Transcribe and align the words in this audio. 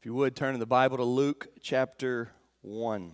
If 0.00 0.06
you 0.06 0.14
would, 0.14 0.36
turn 0.36 0.54
in 0.54 0.60
the 0.60 0.66
Bible 0.66 0.98
to 0.98 1.02
Luke 1.02 1.48
chapter 1.60 2.30
1. 2.62 3.10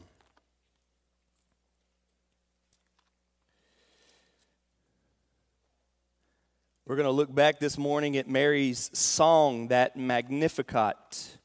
We're 6.85 6.97
going 6.97 7.07
to 7.07 7.11
look 7.11 7.35
back 7.35 7.59
this 7.59 7.79
morning 7.79 8.19
at 8.19 8.29
Mary's 8.29 8.91
song, 8.93 9.69
that 9.69 9.97
Magnificat. 9.97 11.39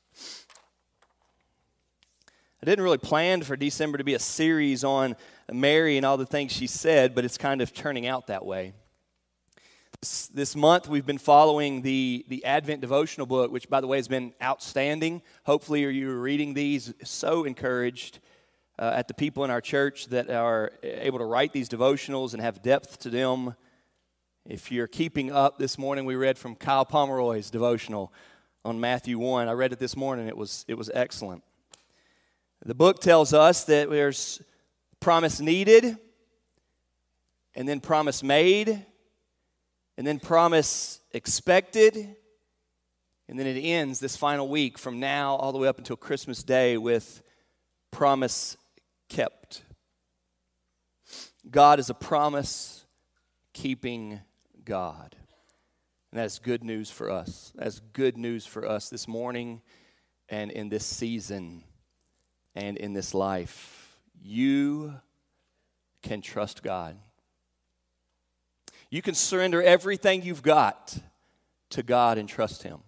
I 2.61 2.65
didn't 2.65 2.83
really 2.83 2.97
plan 2.97 3.41
for 3.43 3.55
December 3.55 3.97
to 3.97 4.03
be 4.03 4.15
a 4.15 4.19
series 4.19 4.83
on 4.83 5.15
Mary 5.49 5.95
and 5.95 6.05
all 6.05 6.17
the 6.17 6.25
things 6.25 6.51
she 6.51 6.67
said, 6.67 7.15
but 7.15 7.23
it's 7.23 7.37
kind 7.37 7.61
of 7.61 7.73
turning 7.73 8.05
out 8.05 8.27
that 8.27 8.45
way. 8.45 8.73
This, 10.01 10.55
month, 10.55 10.87
we've 10.87 11.05
been 11.05 11.17
following 11.17 11.81
the, 11.81 12.23
the 12.29 12.45
Advent 12.45 12.79
devotional 12.79 13.27
book, 13.27 13.51
which, 13.51 13.69
by 13.69 13.81
the 13.81 13.87
way, 13.87 13.97
has 13.97 14.07
been 14.07 14.33
outstanding. 14.41 15.21
Hopefully, 15.43 15.81
you 15.81 16.09
are 16.09 16.21
reading 16.21 16.53
these. 16.53 16.93
So 17.03 17.43
encouraged 17.43 18.19
uh, 18.77 18.93
at 18.95 19.09
the 19.09 19.13
people 19.13 19.43
in 19.43 19.51
our 19.51 19.59
church 19.59 20.07
that 20.07 20.29
are 20.29 20.71
able 20.83 21.19
to 21.19 21.25
write 21.25 21.51
these 21.51 21.67
devotionals 21.67 22.31
and 22.31 22.41
have 22.41 22.61
depth 22.61 22.99
to 22.99 23.09
them. 23.09 23.55
If 24.45 24.71
you're 24.71 24.87
keeping 24.87 25.33
up 25.33 25.59
this 25.59 25.77
morning, 25.77 26.05
we 26.05 26.15
read 26.15 26.37
from 26.37 26.55
Kyle 26.55 26.85
Pomeroy's 26.85 27.49
devotional 27.49 28.13
on 28.63 28.79
Matthew 28.79 29.19
1. 29.19 29.49
I 29.49 29.51
read 29.51 29.73
it 29.73 29.79
this 29.79 29.97
morning, 29.97 30.29
it 30.29 30.37
was, 30.37 30.63
it 30.69 30.75
was 30.75 30.89
excellent. 30.93 31.43
The 32.65 32.73
book 32.73 33.01
tells 33.01 33.33
us 33.33 33.65
that 33.65 33.89
there's 33.89 34.41
promise 35.01 35.41
needed, 35.41 35.97
and 37.53 37.67
then 37.67 37.81
promise 37.81 38.23
made, 38.23 38.85
and 39.99 40.07
then 40.07 40.17
promise 40.17 41.01
expected, 41.11 41.97
and 43.27 43.37
then 43.37 43.45
it 43.45 43.59
ends 43.59 43.99
this 43.99 44.15
final 44.15 44.47
week 44.47 44.77
from 44.77 45.01
now 45.01 45.35
all 45.35 45.51
the 45.51 45.57
way 45.57 45.67
up 45.67 45.77
until 45.77 45.97
Christmas 45.97 46.41
Day 46.41 46.77
with 46.77 47.21
promise 47.91 48.55
kept. 49.09 49.63
God 51.51 51.79
is 51.79 51.89
a 51.89 51.93
promise 51.93 52.85
keeping 53.51 54.21
God. 54.63 55.17
And 56.13 56.19
that's 56.21 56.39
good 56.39 56.63
news 56.63 56.89
for 56.89 57.11
us. 57.11 57.51
That's 57.55 57.81
good 57.91 58.15
news 58.15 58.45
for 58.45 58.65
us 58.65 58.89
this 58.89 59.05
morning 59.05 59.61
and 60.29 60.49
in 60.49 60.69
this 60.69 60.85
season 60.85 61.65
and 62.55 62.77
in 62.77 62.93
this 62.93 63.13
life. 63.13 63.99
You 64.17 64.93
can 66.01 66.21
trust 66.21 66.63
God. 66.63 66.95
You 68.89 69.01
can 69.01 69.13
surrender 69.13 69.61
everything 69.61 70.23
you've 70.23 70.41
got 70.41 70.97
to 71.71 71.83
God 71.83 72.17
and 72.17 72.27
trust 72.27 72.63
Him. 72.63 72.79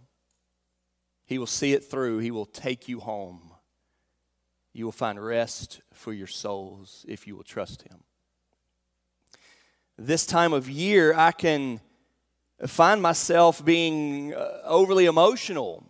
He 1.26 1.38
will 1.38 1.48
see 1.48 1.74
it 1.74 1.84
through, 1.84 2.20
He 2.20 2.32
will 2.32 2.46
take 2.46 2.88
you 2.88 3.00
home. 3.00 3.52
You 4.74 4.86
will 4.86 4.92
find 4.92 5.24
rest 5.24 5.82
for 5.94 6.14
your 6.14 6.28
souls 6.28 7.06
if 7.08 7.28
you 7.28 7.36
will 7.36 7.44
trust 7.44 7.84
Him. 7.84 8.04
This 9.98 10.26
time 10.26 10.54
of 10.54 10.70
year, 10.70 11.14
I 11.14 11.32
can 11.32 11.82
find 12.66 13.02
myself 13.02 13.64
being 13.64 14.34
uh, 14.34 14.62
overly 14.64 15.06
emotional 15.06 15.86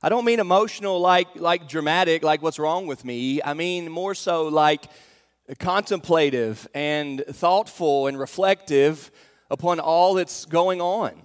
I 0.00 0.08
don't 0.10 0.24
mean 0.24 0.38
emotional 0.38 1.00
like, 1.00 1.34
like 1.34 1.68
dramatic, 1.68 2.22
like 2.22 2.40
what's 2.40 2.60
wrong 2.60 2.86
with 2.86 3.04
me. 3.04 3.42
I 3.42 3.54
mean 3.54 3.90
more 3.90 4.14
so 4.14 4.46
like 4.46 4.84
contemplative 5.56 6.68
and 6.74 7.24
thoughtful 7.26 8.06
and 8.06 8.18
reflective 8.18 9.10
upon 9.50 9.80
all 9.80 10.14
that's 10.14 10.44
going 10.44 10.80
on. 10.80 11.22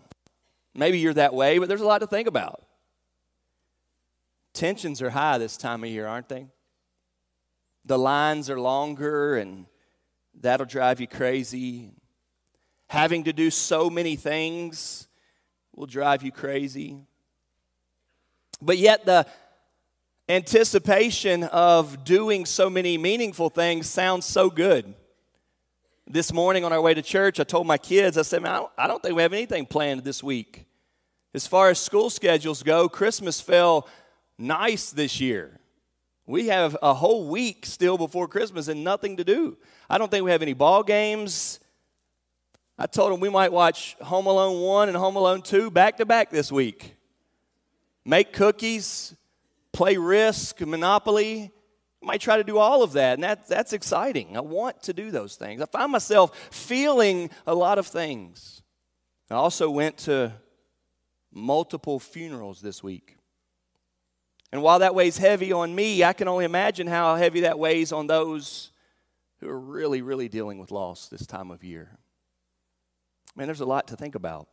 Maybe 0.73 0.99
you're 0.99 1.13
that 1.13 1.33
way, 1.33 1.59
but 1.59 1.67
there's 1.67 1.81
a 1.81 1.85
lot 1.85 1.99
to 1.99 2.07
think 2.07 2.27
about. 2.27 2.63
Tensions 4.53 5.01
are 5.01 5.09
high 5.09 5.37
this 5.37 5.57
time 5.57 5.83
of 5.83 5.89
year, 5.89 6.07
aren't 6.07 6.29
they? 6.29 6.47
The 7.85 7.97
lines 7.97 8.49
are 8.49 8.59
longer, 8.59 9.35
and 9.37 9.65
that'll 10.39 10.65
drive 10.65 11.01
you 11.01 11.07
crazy. 11.07 11.91
Having 12.87 13.25
to 13.25 13.33
do 13.33 13.49
so 13.49 13.89
many 13.89 14.15
things 14.15 15.07
will 15.75 15.87
drive 15.87 16.23
you 16.23 16.31
crazy. 16.31 16.99
But 18.61 18.77
yet, 18.77 19.05
the 19.05 19.27
anticipation 20.29 21.43
of 21.43 22.03
doing 22.03 22.45
so 22.45 22.69
many 22.69 22.97
meaningful 22.97 23.49
things 23.49 23.89
sounds 23.89 24.25
so 24.25 24.49
good. 24.49 24.93
This 26.07 26.33
morning 26.33 26.65
on 26.65 26.73
our 26.73 26.81
way 26.81 26.93
to 26.93 27.01
church, 27.01 27.39
I 27.39 27.43
told 27.43 27.65
my 27.65 27.77
kids, 27.77 28.17
I 28.17 28.23
said, 28.23 28.41
Man, 28.41 28.65
I 28.77 28.87
don't, 28.87 29.01
think 29.01 29.15
we 29.15 29.21
have 29.21 29.33
anything 29.33 29.65
planned 29.65 30.03
this 30.03 30.21
week. 30.21 30.65
As 31.33 31.47
far 31.47 31.69
as 31.69 31.79
school 31.79 32.09
schedules 32.09 32.61
go, 32.61 32.87
Christmas 32.89 33.41
fell 33.41 33.87
nice 34.37 34.91
this 34.91 35.19
year. 35.19 35.59
We 36.25 36.47
have 36.47 36.77
a 36.81 36.93
whole 36.93 37.27
week 37.29 37.65
still 37.65 37.97
before 37.97 38.27
Christmas 38.27 38.67
and 38.67 38.83
nothing 38.83 39.17
to 39.17 39.23
do. 39.23 39.57
I 39.89 39.97
don't 39.97 40.11
think 40.11 40.23
we 40.23 40.31
have 40.31 40.41
any 40.41 40.53
ball 40.53 40.83
games. 40.83 41.59
I 42.77 42.85
told 42.85 43.11
them 43.11 43.19
we 43.19 43.29
might 43.29 43.51
watch 43.51 43.95
Home 44.01 44.25
Alone 44.25 44.61
1 44.61 44.89
and 44.89 44.97
Home 44.97 45.15
Alone 45.15 45.41
2 45.41 45.71
back 45.71 45.97
to 45.97 46.05
back 46.05 46.29
this 46.29 46.51
week 46.51 46.95
make 48.05 48.33
cookies, 48.33 49.15
play 49.73 49.97
Risk, 49.97 50.61
Monopoly. 50.61 51.51
I 52.01 52.05
might 52.05 52.21
try 52.21 52.37
to 52.37 52.43
do 52.43 52.57
all 52.57 52.83
of 52.83 52.93
that, 52.93 53.15
and 53.15 53.23
that, 53.23 53.47
that's 53.47 53.73
exciting. 53.73 54.37
I 54.37 54.41
want 54.41 54.83
to 54.83 54.93
do 54.93 55.11
those 55.11 55.35
things. 55.35 55.61
I 55.61 55.65
find 55.65 55.91
myself 55.91 56.37
feeling 56.51 57.29
a 57.45 57.55
lot 57.55 57.77
of 57.77 57.87
things. 57.87 58.61
I 59.29 59.35
also 59.35 59.69
went 59.69 59.97
to 59.99 60.33
multiple 61.31 61.99
funerals 61.99 62.61
this 62.61 62.83
week. 62.83 63.17
And 64.51 64.61
while 64.61 64.79
that 64.79 64.93
weighs 64.93 65.17
heavy 65.17 65.51
on 65.51 65.73
me, 65.73 66.03
I 66.03 66.13
can 66.13 66.27
only 66.27 66.45
imagine 66.45 66.85
how 66.85 67.15
heavy 67.15 67.41
that 67.41 67.57
weighs 67.57 67.91
on 67.91 68.05
those 68.05 68.71
who 69.39 69.49
are 69.49 69.59
really, 69.59 70.01
really 70.01 70.29
dealing 70.29 70.59
with 70.59 70.69
loss 70.69 71.07
this 71.07 71.25
time 71.25 71.49
of 71.49 71.63
year. 71.63 71.97
Man, 73.35 73.47
there's 73.47 73.61
a 73.61 73.65
lot 73.65 73.87
to 73.87 73.95
think 73.95 74.13
about. 74.13 74.47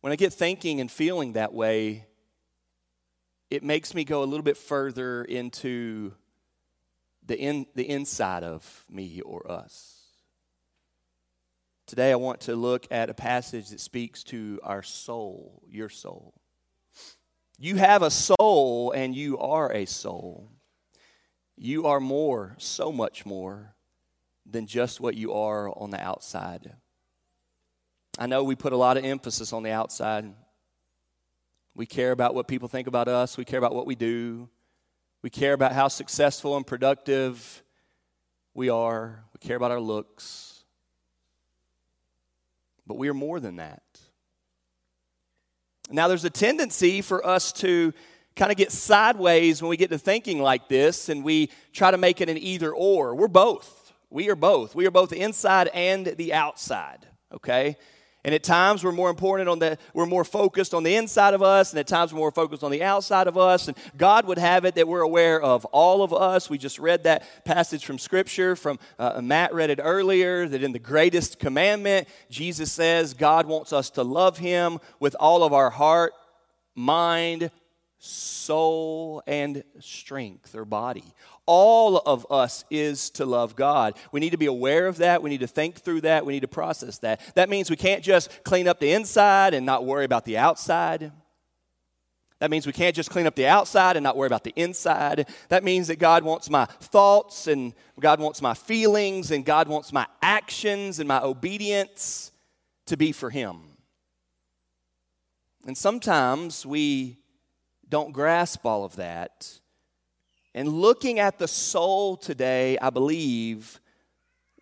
When 0.00 0.12
I 0.12 0.16
get 0.16 0.32
thinking 0.32 0.80
and 0.80 0.88
feeling 0.88 1.32
that 1.32 1.52
way, 1.52 2.06
it 3.50 3.62
makes 3.62 3.94
me 3.94 4.04
go 4.04 4.22
a 4.22 4.26
little 4.26 4.44
bit 4.44 4.56
further 4.56 5.24
into 5.24 6.12
the, 7.26 7.38
in, 7.38 7.66
the 7.74 7.88
inside 7.88 8.44
of 8.44 8.84
me 8.90 9.20
or 9.20 9.50
us. 9.50 9.94
Today, 11.86 12.12
I 12.12 12.16
want 12.16 12.40
to 12.42 12.54
look 12.54 12.86
at 12.90 13.08
a 13.08 13.14
passage 13.14 13.70
that 13.70 13.80
speaks 13.80 14.22
to 14.24 14.60
our 14.62 14.82
soul, 14.82 15.62
your 15.66 15.88
soul. 15.88 16.34
You 17.58 17.76
have 17.76 18.02
a 18.02 18.10
soul, 18.10 18.92
and 18.92 19.14
you 19.14 19.38
are 19.38 19.72
a 19.72 19.86
soul. 19.86 20.52
You 21.56 21.86
are 21.86 21.98
more, 21.98 22.54
so 22.58 22.92
much 22.92 23.24
more, 23.24 23.74
than 24.44 24.66
just 24.66 25.00
what 25.00 25.14
you 25.14 25.32
are 25.32 25.70
on 25.70 25.90
the 25.90 26.00
outside. 26.00 26.74
I 28.18 28.26
know 28.26 28.44
we 28.44 28.54
put 28.54 28.74
a 28.74 28.76
lot 28.76 28.98
of 28.98 29.04
emphasis 29.04 29.52
on 29.52 29.62
the 29.62 29.70
outside. 29.70 30.34
We 31.78 31.86
care 31.86 32.10
about 32.10 32.34
what 32.34 32.48
people 32.48 32.66
think 32.66 32.88
about 32.88 33.06
us, 33.06 33.38
we 33.38 33.44
care 33.44 33.60
about 33.60 33.72
what 33.72 33.86
we 33.86 33.94
do, 33.94 34.48
we 35.22 35.30
care 35.30 35.52
about 35.52 35.70
how 35.70 35.86
successful 35.86 36.56
and 36.56 36.66
productive 36.66 37.62
we 38.52 38.68
are, 38.68 39.22
we 39.32 39.46
care 39.46 39.56
about 39.56 39.70
our 39.70 39.78
looks. 39.78 40.64
But 42.84 42.98
we 42.98 43.08
are 43.08 43.14
more 43.14 43.38
than 43.38 43.56
that. 43.56 43.84
Now, 45.88 46.08
there's 46.08 46.24
a 46.24 46.30
tendency 46.30 47.00
for 47.00 47.24
us 47.24 47.52
to 47.52 47.94
kind 48.34 48.50
of 48.50 48.58
get 48.58 48.72
sideways 48.72 49.62
when 49.62 49.68
we 49.68 49.76
get 49.76 49.90
to 49.90 49.98
thinking 49.98 50.42
like 50.42 50.68
this 50.68 51.08
and 51.08 51.22
we 51.22 51.48
try 51.72 51.92
to 51.92 51.96
make 51.96 52.20
it 52.20 52.28
an 52.28 52.38
either 52.38 52.72
or. 52.72 53.14
We're 53.14 53.28
both. 53.28 53.92
We 54.10 54.30
are 54.30 54.36
both. 54.36 54.74
We 54.74 54.84
are 54.88 54.90
both 54.90 55.10
the 55.10 55.20
inside 55.20 55.68
and 55.68 56.06
the 56.06 56.34
outside, 56.34 57.06
okay? 57.32 57.76
And 58.28 58.34
at 58.34 58.42
times 58.42 58.84
we're 58.84 58.92
more 58.92 59.08
important 59.08 59.48
on 59.48 59.58
the, 59.58 59.78
we're 59.94 60.04
more 60.04 60.22
focused 60.22 60.74
on 60.74 60.82
the 60.82 60.96
inside 60.96 61.32
of 61.32 61.42
us, 61.42 61.72
and 61.72 61.80
at 61.80 61.86
times 61.86 62.12
we're 62.12 62.18
more 62.18 62.30
focused 62.30 62.62
on 62.62 62.70
the 62.70 62.82
outside 62.82 63.26
of 63.26 63.38
us. 63.38 63.68
And 63.68 63.76
God 63.96 64.26
would 64.26 64.36
have 64.36 64.66
it 64.66 64.74
that 64.74 64.86
we're 64.86 65.00
aware 65.00 65.40
of 65.40 65.64
all 65.64 66.02
of 66.02 66.12
us. 66.12 66.50
We 66.50 66.58
just 66.58 66.78
read 66.78 67.04
that 67.04 67.26
passage 67.46 67.86
from 67.86 67.98
Scripture, 67.98 68.54
from 68.54 68.80
uh, 68.98 69.22
Matt 69.22 69.54
read 69.54 69.70
it 69.70 69.80
earlier, 69.82 70.46
that 70.46 70.62
in 70.62 70.72
the 70.72 70.78
greatest 70.78 71.38
commandment, 71.38 72.06
Jesus 72.28 72.70
says 72.70 73.14
God 73.14 73.46
wants 73.46 73.72
us 73.72 73.88
to 73.92 74.02
love 74.02 74.36
Him 74.36 74.78
with 75.00 75.16
all 75.18 75.42
of 75.42 75.54
our 75.54 75.70
heart, 75.70 76.12
mind, 76.74 77.50
soul, 77.98 79.22
and 79.26 79.64
strength 79.80 80.54
or 80.54 80.64
body. 80.64 81.04
All 81.46 81.98
of 81.98 82.26
us 82.30 82.64
is 82.70 83.10
to 83.10 83.24
love 83.24 83.56
God. 83.56 83.96
We 84.12 84.20
need 84.20 84.30
to 84.30 84.38
be 84.38 84.46
aware 84.46 84.86
of 84.86 84.98
that. 84.98 85.22
We 85.22 85.30
need 85.30 85.40
to 85.40 85.46
think 85.46 85.76
through 85.80 86.02
that. 86.02 86.24
We 86.24 86.32
need 86.32 86.40
to 86.40 86.48
process 86.48 86.98
that. 86.98 87.20
That 87.34 87.48
means 87.48 87.70
we 87.70 87.76
can't 87.76 88.04
just 88.04 88.44
clean 88.44 88.68
up 88.68 88.80
the 88.80 88.92
inside 88.92 89.54
and 89.54 89.66
not 89.66 89.84
worry 89.84 90.04
about 90.04 90.24
the 90.24 90.38
outside. 90.38 91.10
That 92.38 92.50
means 92.50 92.66
we 92.66 92.72
can't 92.72 92.94
just 92.94 93.10
clean 93.10 93.26
up 93.26 93.34
the 93.34 93.48
outside 93.48 93.96
and 93.96 94.04
not 94.04 94.16
worry 94.16 94.28
about 94.28 94.44
the 94.44 94.52
inside. 94.54 95.28
That 95.48 95.64
means 95.64 95.88
that 95.88 95.98
God 95.98 96.22
wants 96.22 96.48
my 96.48 96.66
thoughts 96.66 97.48
and 97.48 97.74
God 97.98 98.20
wants 98.20 98.40
my 98.40 98.54
feelings 98.54 99.32
and 99.32 99.44
God 99.44 99.66
wants 99.66 99.92
my 99.92 100.06
actions 100.22 101.00
and 101.00 101.08
my 101.08 101.20
obedience 101.20 102.30
to 102.86 102.96
be 102.96 103.10
for 103.10 103.30
Him. 103.30 103.58
And 105.66 105.76
sometimes 105.76 106.64
we 106.64 107.18
don't 107.88 108.12
grasp 108.12 108.64
all 108.66 108.84
of 108.84 108.96
that. 108.96 109.60
And 110.54 110.68
looking 110.68 111.18
at 111.18 111.38
the 111.38 111.48
soul 111.48 112.16
today, 112.16 112.78
I 112.78 112.90
believe, 112.90 113.80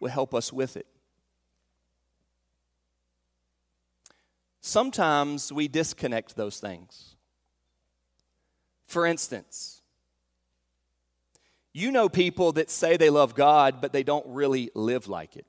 will 0.01 0.11
help 0.11 0.35
us 0.35 0.53
with 0.53 0.77
it. 0.77 0.87
Sometimes 4.61 5.53
we 5.53 5.69
disconnect 5.69 6.37
those 6.37 6.59
things. 6.59 7.15
For 8.87 9.07
instance, 9.07 9.81
you 11.73 11.93
know 11.93 12.09
people 12.09 12.53
that 12.53 12.71
say 12.71 12.97
they 12.97 13.11
love 13.11 13.35
God, 13.35 13.81
but 13.81 13.93
they 13.93 14.03
don't 14.03 14.27
really 14.27 14.71
live 14.75 15.09
like 15.09 15.37
it. 15.37 15.47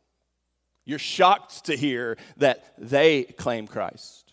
You're 0.85 0.99
shocked 0.99 1.65
to 1.65 1.75
hear 1.75 2.17
that 2.37 2.73
they 2.77 3.23
claim 3.23 3.67
Christ. 3.67 4.26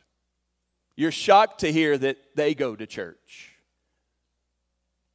You're 0.96 1.10
shocked 1.10 1.60
to 1.60 1.72
hear 1.72 1.98
that 1.98 2.18
they 2.34 2.54
go 2.54 2.76
to 2.76 2.86
church. 2.86 3.52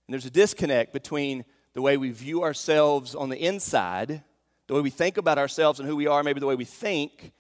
And 0.08 0.14
there's 0.14 0.26
a 0.26 0.32
disconnect 0.32 0.92
between 0.92 1.46
the 1.74 1.82
way 1.82 1.98
we 1.98 2.12
view 2.12 2.44
ourselves 2.44 3.16
on 3.16 3.30
the 3.30 3.38
inside, 3.38 4.24
the 4.68 4.74
way 4.74 4.82
we 4.82 4.90
think 4.90 5.18
about 5.18 5.38
ourselves 5.38 5.80
and 5.80 5.88
who 5.88 5.96
we 5.96 6.08
are, 6.08 6.24
maybe 6.24 6.40
the 6.40 6.48
way 6.48 6.56
we 6.56 6.66
think, 6.66 7.32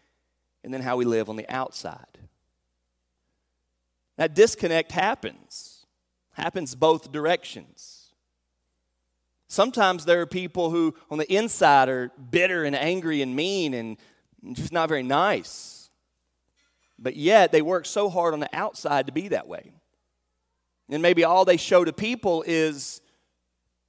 and 0.63 0.73
then 0.73 0.81
how 0.81 0.95
we 0.95 1.05
live 1.05 1.29
on 1.29 1.35
the 1.35 1.49
outside. 1.49 2.05
That 4.17 4.35
disconnect 4.35 4.91
happens, 4.91 5.85
happens 6.33 6.75
both 6.75 7.11
directions. 7.11 8.13
Sometimes 9.47 10.05
there 10.05 10.21
are 10.21 10.27
people 10.27 10.69
who, 10.69 10.93
on 11.09 11.17
the 11.17 11.33
inside, 11.33 11.89
are 11.89 12.11
bitter 12.29 12.65
and 12.65 12.75
angry 12.75 13.21
and 13.21 13.35
mean 13.35 13.73
and 13.73 13.97
just 14.53 14.71
not 14.71 14.89
very 14.89 15.03
nice. 15.03 15.78
But 17.01 17.15
yet, 17.15 17.51
they 17.51 17.61
work 17.61 17.85
so 17.85 18.09
hard 18.09 18.33
on 18.33 18.41
the 18.41 18.49
outside 18.53 19.07
to 19.07 19.13
be 19.13 19.29
that 19.29 19.47
way. 19.47 19.71
And 20.89 21.01
maybe 21.01 21.23
all 21.23 21.45
they 21.45 21.57
show 21.57 21.85
to 21.85 21.93
people 21.93 22.43
is 22.45 23.01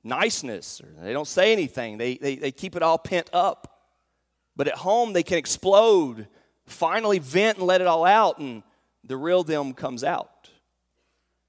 niceness, 0.05 0.81
or 0.81 0.89
they 1.03 1.13
don't 1.13 1.27
say 1.27 1.53
anything. 1.53 1.99
They, 1.99 2.17
they, 2.17 2.37
they 2.37 2.53
keep 2.53 2.77
it 2.77 2.83
all 2.83 2.99
pent 2.99 3.29
up. 3.33 3.81
But 4.55 4.69
at 4.69 4.77
home, 4.77 5.13
they 5.13 5.23
can 5.23 5.39
explode, 5.39 6.29
finally 6.67 7.19
vent 7.19 7.59
and 7.59 7.67
let 7.67 7.81
it 7.81 7.87
all 7.87 8.05
out, 8.05 8.39
and 8.39 8.63
the 9.03 9.17
real 9.17 9.43
them 9.43 9.73
comes 9.73 10.05
out. 10.05 10.51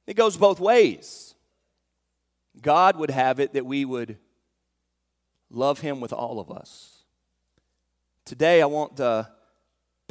It 0.07 0.15
goes 0.15 0.37
both 0.37 0.59
ways. 0.59 1.35
God 2.59 2.97
would 2.97 3.11
have 3.11 3.39
it 3.39 3.53
that 3.53 3.65
we 3.65 3.85
would 3.85 4.17
love 5.49 5.79
Him 5.79 5.99
with 5.99 6.13
all 6.13 6.39
of 6.39 6.51
us. 6.51 7.03
Today, 8.25 8.61
I 8.61 8.65
want 8.65 8.95
the 8.95 9.27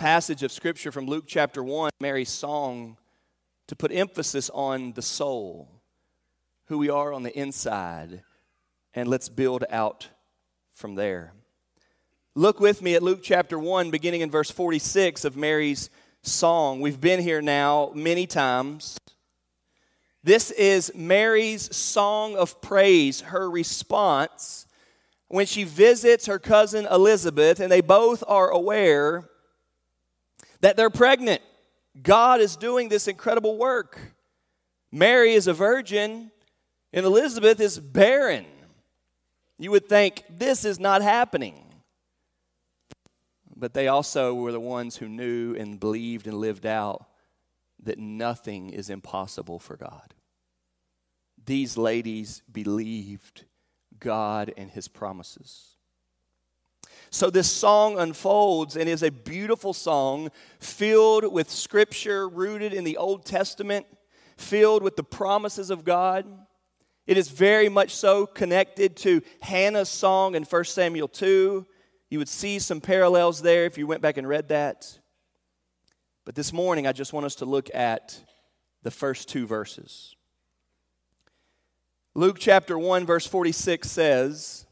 passage 0.00 0.43
of 0.43 0.50
Scripture 0.50 0.91
from 0.91 1.05
Luke 1.05 1.25
chapter 1.26 1.62
1, 1.62 1.91
Mary's 2.00 2.31
song 2.31 2.97
to 3.67 3.76
put 3.76 3.93
emphasis 3.93 4.49
on 4.55 4.93
the 4.93 5.02
soul, 5.02 5.69
who 6.69 6.79
we 6.79 6.88
are 6.88 7.12
on 7.12 7.23
the 7.23 7.38
inside, 7.38 8.23
and 8.94 9.11
let's 9.11 9.29
build 9.29 9.62
out 9.69 10.08
from 10.73 10.94
there. 10.94 11.35
Look 12.35 12.61
with 12.61 12.81
me 12.81 12.94
at 12.94 13.02
Luke 13.02 13.20
chapter 13.23 13.58
1, 13.58 13.91
beginning 13.91 14.23
in 14.23 14.31
verse 14.31 14.50
46 14.50 15.26
of 15.26 15.37
Mary's 15.37 15.91
song. 16.23 16.81
We've 16.81 16.99
been 16.99 17.20
here 17.20 17.43
now 17.43 17.93
many 17.94 18.26
times. 18.26 18.97
This 20.25 20.50
is 20.52 20.91
Mary's 20.94 21.76
song 21.76 22.37
of 22.37 22.62
praise, 22.62 23.20
her 23.20 23.50
response 23.50 24.64
when 25.29 25.44
she 25.44 25.64
visits 25.64 26.25
her 26.25 26.38
cousin 26.38 26.87
Elizabeth, 26.91 27.61
and 27.61 27.70
they 27.70 27.82
both 27.82 28.25
are 28.26 28.49
aware 28.49 29.29
that 30.60 30.76
they're 30.76 30.90
pregnant. 30.90 31.42
God 32.02 32.40
is 32.40 32.56
doing 32.56 32.88
this 32.88 33.08
incredible 33.08 33.56
work. 33.56 33.98
Mary 34.92 35.34
is 35.34 35.46
a 35.46 35.52
virgin, 35.52 36.30
and 36.92 37.06
Elizabeth 37.06 37.60
is 37.60 37.78
barren. 37.78 38.46
You 39.58 39.70
would 39.70 39.88
think 39.88 40.24
this 40.28 40.64
is 40.64 40.80
not 40.80 41.02
happening. 41.02 41.64
But 43.54 43.74
they 43.74 43.88
also 43.88 44.34
were 44.34 44.52
the 44.52 44.60
ones 44.60 44.96
who 44.96 45.08
knew 45.08 45.54
and 45.54 45.78
believed 45.78 46.26
and 46.26 46.38
lived 46.38 46.64
out 46.64 47.06
that 47.82 47.98
nothing 47.98 48.70
is 48.70 48.88
impossible 48.90 49.58
for 49.58 49.76
God. 49.76 50.14
These 51.44 51.76
ladies 51.76 52.42
believed 52.50 53.44
God 53.98 54.52
and 54.56 54.70
his 54.70 54.88
promises. 54.88 55.76
So 57.08 57.31
this 57.31 57.50
song 57.50 57.99
unfolds 57.99 58.76
and 58.76 58.88
is 58.88 59.02
a 59.02 59.11
beautiful 59.11 59.73
song 59.73 60.31
filled 60.58 61.32
with 61.32 61.50
scripture 61.50 62.29
rooted 62.29 62.75
in 62.75 62.85
the 62.85 62.99
Old 62.99 63.25
Testament, 63.25 63.87
filled 64.37 64.82
with 64.82 64.97
the 64.97 65.02
promises 65.02 65.70
of 65.70 65.85
God. 65.85 66.26
It 67.06 67.17
is 67.17 67.29
very 67.29 67.69
much 67.69 67.94
so 67.94 68.26
connected 68.26 68.97
to 68.99 69.23
Hannah's 69.41 69.88
song 69.88 70.35
in 70.35 70.44
1 70.44 70.64
Samuel 70.64 71.08
2. 71.08 71.67
You 72.11 72.19
would 72.19 72.29
see 72.29 72.58
some 72.58 72.81
parallels 72.81 73.43
there 73.43 73.64
if 73.64 73.79
you 73.79 73.87
went 73.87 74.02
back 74.02 74.17
and 74.17 74.29
read 74.29 74.49
that. 74.49 74.99
But 76.25 76.35
this 76.35 76.52
morning, 76.52 76.87
I 76.87 76.93
just 76.93 77.12
want 77.12 77.26
us 77.26 77.37
to 77.37 77.44
look 77.44 77.75
at 77.75 78.23
the 78.82 78.91
first 78.91 79.29
two 79.29 79.47
verses. 79.47 80.14
Luke 82.14 82.37
chapter 82.38 82.79
1, 82.79 83.06
verse 83.06 83.26
46 83.26 83.91
says, 83.91 84.67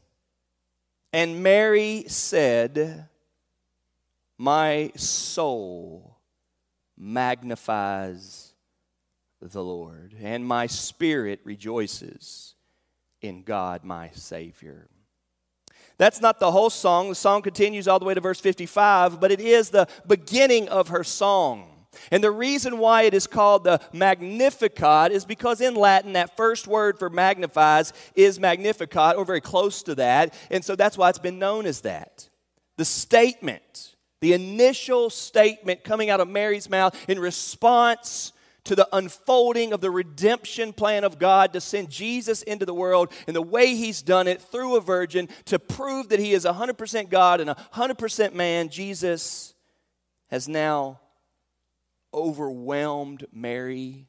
and 1.11 1.41
Mary 1.41 2.05
said, 2.07 3.07
My 4.37 4.91
soul 4.95 6.17
magnifies 6.97 8.53
the 9.41 9.63
Lord, 9.63 10.15
and 10.21 10.45
my 10.45 10.67
spirit 10.67 11.39
rejoices 11.43 12.55
in 13.21 13.43
God 13.43 13.83
my 13.83 14.11
Savior. 14.13 14.89
That's 15.97 16.21
not 16.21 16.39
the 16.39 16.51
whole 16.51 16.69
song. 16.69 17.09
The 17.09 17.15
song 17.15 17.41
continues 17.41 17.87
all 17.87 17.99
the 17.99 18.05
way 18.05 18.13
to 18.13 18.21
verse 18.21 18.39
55, 18.39 19.19
but 19.19 19.31
it 19.31 19.41
is 19.41 19.69
the 19.69 19.87
beginning 20.07 20.69
of 20.69 20.89
her 20.89 21.03
song. 21.03 21.78
And 22.11 22.23
the 22.23 22.31
reason 22.31 22.77
why 22.77 23.03
it 23.03 23.13
is 23.13 23.27
called 23.27 23.63
the 23.63 23.81
Magnificat 23.93 25.11
is 25.11 25.25
because 25.25 25.61
in 25.61 25.75
Latin, 25.75 26.13
that 26.13 26.37
first 26.37 26.67
word 26.67 26.99
for 26.99 27.09
magnifies 27.09 27.93
is 28.15 28.39
Magnificat, 28.39 29.15
or 29.15 29.25
very 29.25 29.41
close 29.41 29.83
to 29.83 29.95
that. 29.95 30.33
And 30.49 30.63
so 30.63 30.75
that's 30.75 30.97
why 30.97 31.09
it's 31.09 31.19
been 31.19 31.39
known 31.39 31.65
as 31.65 31.81
that. 31.81 32.29
The 32.77 32.85
statement, 32.85 33.95
the 34.21 34.33
initial 34.33 35.09
statement 35.09 35.83
coming 35.83 36.09
out 36.09 36.21
of 36.21 36.27
Mary's 36.27 36.69
mouth 36.69 36.95
in 37.09 37.19
response 37.19 38.33
to 38.65 38.75
the 38.75 38.87
unfolding 38.93 39.73
of 39.73 39.81
the 39.81 39.89
redemption 39.89 40.73
plan 40.73 41.03
of 41.03 41.17
God 41.17 41.53
to 41.53 41.61
send 41.61 41.89
Jesus 41.89 42.43
into 42.43 42.65
the 42.65 42.73
world 42.73 43.11
and 43.25 43.35
the 43.35 43.41
way 43.41 43.75
He's 43.75 44.01
done 44.01 44.27
it 44.27 44.41
through 44.41 44.75
a 44.75 44.81
virgin 44.81 45.27
to 45.45 45.57
prove 45.57 46.09
that 46.09 46.19
He 46.19 46.33
is 46.33 46.45
100% 46.45 47.09
God 47.09 47.41
and 47.41 47.49
100% 47.49 48.33
man, 48.33 48.69
Jesus 48.69 49.53
has 50.29 50.47
now 50.47 50.99
overwhelmed 52.13 53.25
Mary 53.31 54.07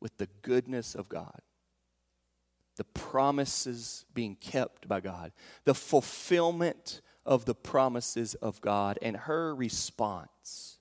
with 0.00 0.16
the 0.18 0.28
goodness 0.42 0.94
of 0.94 1.08
God, 1.08 1.40
the 2.76 2.84
promises 2.84 4.04
being 4.12 4.36
kept 4.36 4.86
by 4.86 5.00
God, 5.00 5.32
the 5.64 5.74
fulfillment 5.74 7.00
of 7.24 7.44
the 7.44 7.54
promises 7.54 8.34
of 8.34 8.60
God. 8.60 8.98
And 9.00 9.16
her 9.16 9.54
response 9.54 10.78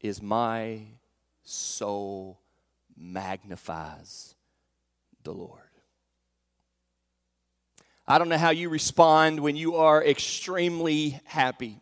is, 0.00 0.20
My 0.20 0.80
soul 1.42 2.40
magnifies 2.96 4.34
the 5.22 5.32
Lord. 5.32 5.60
I 8.06 8.18
don't 8.18 8.28
know 8.28 8.38
how 8.38 8.50
you 8.50 8.68
respond 8.68 9.40
when 9.40 9.56
you 9.56 9.76
are 9.76 10.04
extremely 10.04 11.20
happy. 11.24 11.80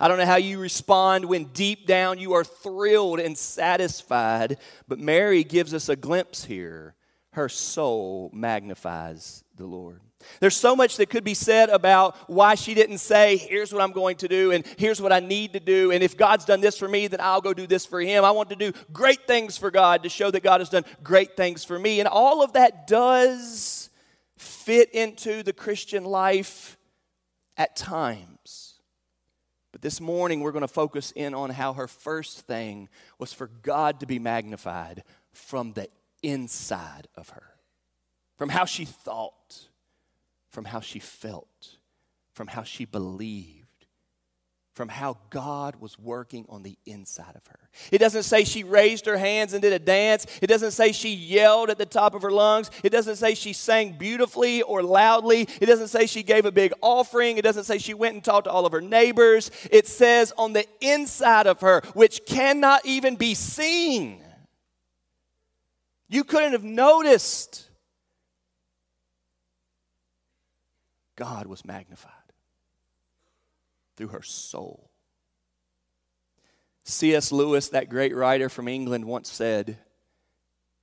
I 0.00 0.08
don't 0.08 0.18
know 0.18 0.26
how 0.26 0.36
you 0.36 0.58
respond 0.58 1.24
when 1.24 1.44
deep 1.44 1.86
down 1.86 2.18
you 2.18 2.34
are 2.34 2.44
thrilled 2.44 3.20
and 3.20 3.36
satisfied, 3.36 4.58
but 4.86 4.98
Mary 4.98 5.44
gives 5.44 5.74
us 5.74 5.88
a 5.88 5.96
glimpse 5.96 6.44
here. 6.44 6.94
Her 7.32 7.48
soul 7.48 8.30
magnifies 8.32 9.44
the 9.56 9.66
Lord. 9.66 10.00
There's 10.40 10.56
so 10.56 10.74
much 10.74 10.96
that 10.96 11.10
could 11.10 11.24
be 11.24 11.34
said 11.34 11.68
about 11.68 12.16
why 12.28 12.54
she 12.54 12.74
didn't 12.74 12.98
say, 12.98 13.36
Here's 13.36 13.72
what 13.72 13.82
I'm 13.82 13.92
going 13.92 14.16
to 14.16 14.28
do, 14.28 14.50
and 14.50 14.64
here's 14.76 15.00
what 15.00 15.12
I 15.12 15.20
need 15.20 15.52
to 15.52 15.60
do, 15.60 15.92
and 15.92 16.02
if 16.02 16.16
God's 16.16 16.44
done 16.44 16.60
this 16.60 16.76
for 16.76 16.88
me, 16.88 17.06
then 17.06 17.20
I'll 17.20 17.40
go 17.40 17.54
do 17.54 17.66
this 17.66 17.86
for 17.86 18.00
Him. 18.00 18.24
I 18.24 18.32
want 18.32 18.50
to 18.50 18.56
do 18.56 18.72
great 18.92 19.26
things 19.26 19.56
for 19.56 19.70
God 19.70 20.02
to 20.02 20.08
show 20.08 20.30
that 20.30 20.42
God 20.42 20.60
has 20.60 20.70
done 20.70 20.84
great 21.02 21.36
things 21.36 21.64
for 21.64 21.78
me. 21.78 22.00
And 22.00 22.08
all 22.08 22.42
of 22.42 22.54
that 22.54 22.86
does 22.86 23.90
fit 24.36 24.90
into 24.92 25.42
the 25.42 25.52
Christian 25.52 26.04
life 26.04 26.76
at 27.56 27.76
times. 27.76 28.37
But 29.78 29.82
this 29.84 30.00
morning, 30.00 30.40
we're 30.40 30.50
going 30.50 30.62
to 30.62 30.66
focus 30.66 31.12
in 31.14 31.34
on 31.34 31.50
how 31.50 31.74
her 31.74 31.86
first 31.86 32.40
thing 32.48 32.88
was 33.20 33.32
for 33.32 33.46
God 33.46 34.00
to 34.00 34.06
be 34.06 34.18
magnified 34.18 35.04
from 35.32 35.72
the 35.74 35.88
inside 36.20 37.06
of 37.14 37.28
her, 37.28 37.54
from 38.36 38.48
how 38.48 38.64
she 38.64 38.84
thought, 38.84 39.68
from 40.48 40.64
how 40.64 40.80
she 40.80 40.98
felt, 40.98 41.76
from 42.32 42.48
how 42.48 42.64
she 42.64 42.86
believed, 42.86 43.57
from 44.78 44.88
how 44.88 45.18
God 45.30 45.74
was 45.80 45.98
working 45.98 46.46
on 46.48 46.62
the 46.62 46.78
inside 46.86 47.34
of 47.34 47.44
her. 47.48 47.58
It 47.90 47.98
doesn't 47.98 48.22
say 48.22 48.44
she 48.44 48.62
raised 48.62 49.06
her 49.06 49.16
hands 49.16 49.52
and 49.52 49.60
did 49.60 49.72
a 49.72 49.78
dance. 49.80 50.24
It 50.40 50.46
doesn't 50.46 50.70
say 50.70 50.92
she 50.92 51.12
yelled 51.12 51.68
at 51.68 51.78
the 51.78 51.84
top 51.84 52.14
of 52.14 52.22
her 52.22 52.30
lungs. 52.30 52.70
It 52.84 52.90
doesn't 52.90 53.16
say 53.16 53.34
she 53.34 53.52
sang 53.52 53.98
beautifully 53.98 54.62
or 54.62 54.84
loudly. 54.84 55.48
It 55.60 55.66
doesn't 55.66 55.88
say 55.88 56.06
she 56.06 56.22
gave 56.22 56.44
a 56.44 56.52
big 56.52 56.72
offering. 56.80 57.38
It 57.38 57.42
doesn't 57.42 57.64
say 57.64 57.78
she 57.78 57.92
went 57.92 58.14
and 58.14 58.22
talked 58.22 58.44
to 58.44 58.52
all 58.52 58.66
of 58.66 58.72
her 58.72 58.80
neighbors. 58.80 59.50
It 59.68 59.88
says 59.88 60.32
on 60.38 60.52
the 60.52 60.64
inside 60.80 61.48
of 61.48 61.60
her, 61.62 61.82
which 61.94 62.24
cannot 62.24 62.86
even 62.86 63.16
be 63.16 63.34
seen. 63.34 64.22
You 66.08 66.22
couldn't 66.22 66.52
have 66.52 66.62
noticed. 66.62 67.68
God 71.16 71.48
was 71.48 71.64
magnified 71.64 72.12
through 73.98 74.08
her 74.08 74.22
soul. 74.22 74.88
C.S. 76.84 77.32
Lewis, 77.32 77.68
that 77.68 77.90
great 77.90 78.14
writer 78.14 78.48
from 78.48 78.68
England, 78.68 79.04
once 79.04 79.30
said, 79.30 79.76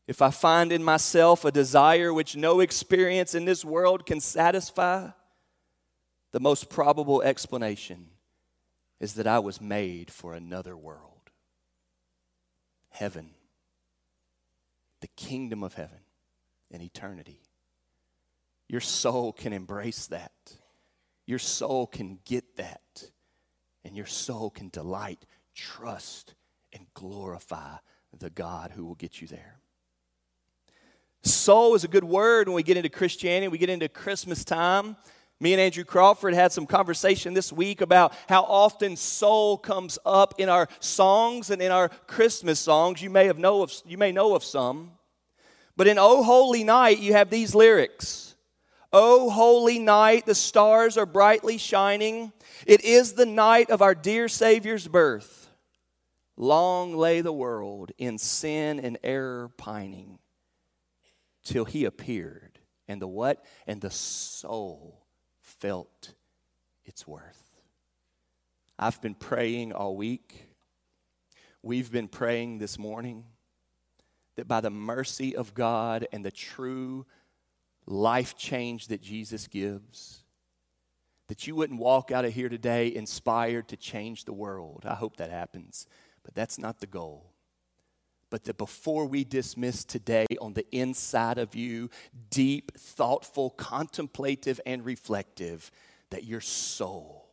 If 0.05 0.21
I 0.21 0.29
find 0.29 0.71
in 0.71 0.83
myself 0.83 1.45
a 1.45 1.51
desire 1.51 2.13
which 2.13 2.35
no 2.35 2.59
experience 2.59 3.33
in 3.33 3.45
this 3.45 3.63
world 3.63 4.05
can 4.05 4.19
satisfy, 4.19 5.09
the 6.31 6.39
most 6.41 6.69
probable 6.69 7.21
explanation 7.21 8.07
is 8.99 9.13
that 9.13 9.27
I 9.27 9.39
was 9.39 9.61
made 9.61 10.11
for 10.11 10.33
another 10.33 10.75
world. 10.75 11.31
Heaven, 12.89 13.31
the 14.99 15.07
kingdom 15.15 15.63
of 15.63 15.75
heaven 15.75 15.99
and 16.69 16.83
eternity. 16.83 17.39
Your 18.67 18.81
soul 18.81 19.31
can 19.31 19.53
embrace 19.53 20.07
that. 20.07 20.33
Your 21.25 21.39
soul 21.39 21.87
can 21.87 22.19
get 22.25 22.57
that, 22.57 22.81
and 23.85 23.95
your 23.95 24.07
soul 24.07 24.49
can 24.49 24.67
delight, 24.69 25.25
trust, 25.53 26.33
and 26.73 26.85
glorify 26.93 27.77
the 28.17 28.29
God 28.29 28.71
who 28.71 28.85
will 28.85 28.95
get 28.95 29.21
you 29.21 29.27
there. 29.27 29.59
Soul 31.23 31.75
is 31.75 31.83
a 31.83 31.87
good 31.87 32.03
word 32.03 32.47
when 32.47 32.55
we 32.55 32.63
get 32.63 32.77
into 32.77 32.89
Christianity, 32.89 33.47
we 33.47 33.57
get 33.57 33.69
into 33.69 33.87
Christmas 33.87 34.43
time. 34.43 34.97
Me 35.39 35.51
and 35.51 35.61
Andrew 35.61 35.83
Crawford 35.83 36.33
had 36.33 36.51
some 36.51 36.65
conversation 36.65 37.33
this 37.33 37.51
week 37.51 37.81
about 37.81 38.13
how 38.29 38.43
often 38.43 38.95
soul 38.95 39.57
comes 39.57 39.99
up 40.05 40.35
in 40.37 40.47
our 40.47 40.69
songs 40.79 41.49
and 41.49 41.61
in 41.61 41.71
our 41.71 41.89
Christmas 41.89 42.59
songs. 42.59 43.01
You 43.01 43.09
may 43.09 43.25
have 43.25 43.37
know 43.37 43.61
of 43.61 43.73
you 43.85 43.97
may 43.97 44.13
know 44.13 44.33
of 44.33 44.45
some. 44.45 44.91
But 45.75 45.87
in 45.87 45.97
Oh 45.99 46.23
Holy 46.23 46.63
Night, 46.63 46.99
you 46.99 47.13
have 47.13 47.29
these 47.29 47.53
lyrics. 47.53 48.24
O 48.97 49.29
holy 49.29 49.77
night, 49.77 50.25
the 50.25 50.33
stars 50.33 50.97
are 50.97 51.05
brightly 51.05 51.57
shining. 51.57 52.31
It 52.65 52.81
is 52.85 53.11
the 53.11 53.25
night 53.25 53.69
of 53.69 53.81
our 53.81 53.93
dear 53.93 54.29
Savior's 54.29 54.87
birth. 54.87 55.49
Long 56.37 56.95
lay 56.95 57.19
the 57.19 57.33
world 57.33 57.91
in 57.97 58.17
sin 58.17 58.79
and 58.79 58.97
error 59.03 59.51
pining 59.57 60.19
till 61.43 61.65
he 61.65 61.83
appeared. 61.83 62.57
And 62.87 63.01
the 63.01 63.07
what? 63.07 63.43
And 63.67 63.81
the 63.81 63.91
soul 63.91 65.05
felt 65.41 66.13
its 66.85 67.05
worth. 67.05 67.51
I've 68.79 69.01
been 69.01 69.15
praying 69.15 69.73
all 69.73 69.97
week. 69.97 70.47
We've 71.61 71.91
been 71.91 72.07
praying 72.07 72.59
this 72.59 72.79
morning 72.79 73.25
that 74.37 74.47
by 74.47 74.61
the 74.61 74.69
mercy 74.69 75.35
of 75.35 75.53
God 75.53 76.07
and 76.13 76.23
the 76.23 76.31
true 76.31 77.05
life 77.85 78.35
change 78.35 78.87
that 78.87 79.01
Jesus 79.01 79.47
gives, 79.47 80.23
that 81.27 81.47
you 81.47 81.55
wouldn't 81.55 81.79
walk 81.79 82.11
out 82.11 82.25
of 82.25 82.33
here 82.33 82.49
today 82.49 82.93
inspired 82.93 83.67
to 83.69 83.77
change 83.77 84.25
the 84.25 84.33
world. 84.33 84.83
I 84.85 84.95
hope 84.95 85.17
that 85.17 85.31
happens, 85.31 85.87
but 86.23 86.33
that's 86.33 86.57
not 86.57 86.79
the 86.79 86.87
goal. 86.87 87.31
But 88.29 88.45
that 88.45 88.57
before 88.57 89.05
we 89.05 89.23
dismiss 89.23 89.83
today, 89.83 90.25
on 90.41 90.53
the 90.53 90.65
inside 90.75 91.37
of 91.37 91.55
you, 91.55 91.89
deep, 92.29 92.77
thoughtful, 92.77 93.51
contemplative, 93.51 94.59
and 94.65 94.83
reflective, 94.83 95.71
that 96.09 96.23
your 96.23 96.41
soul 96.41 97.27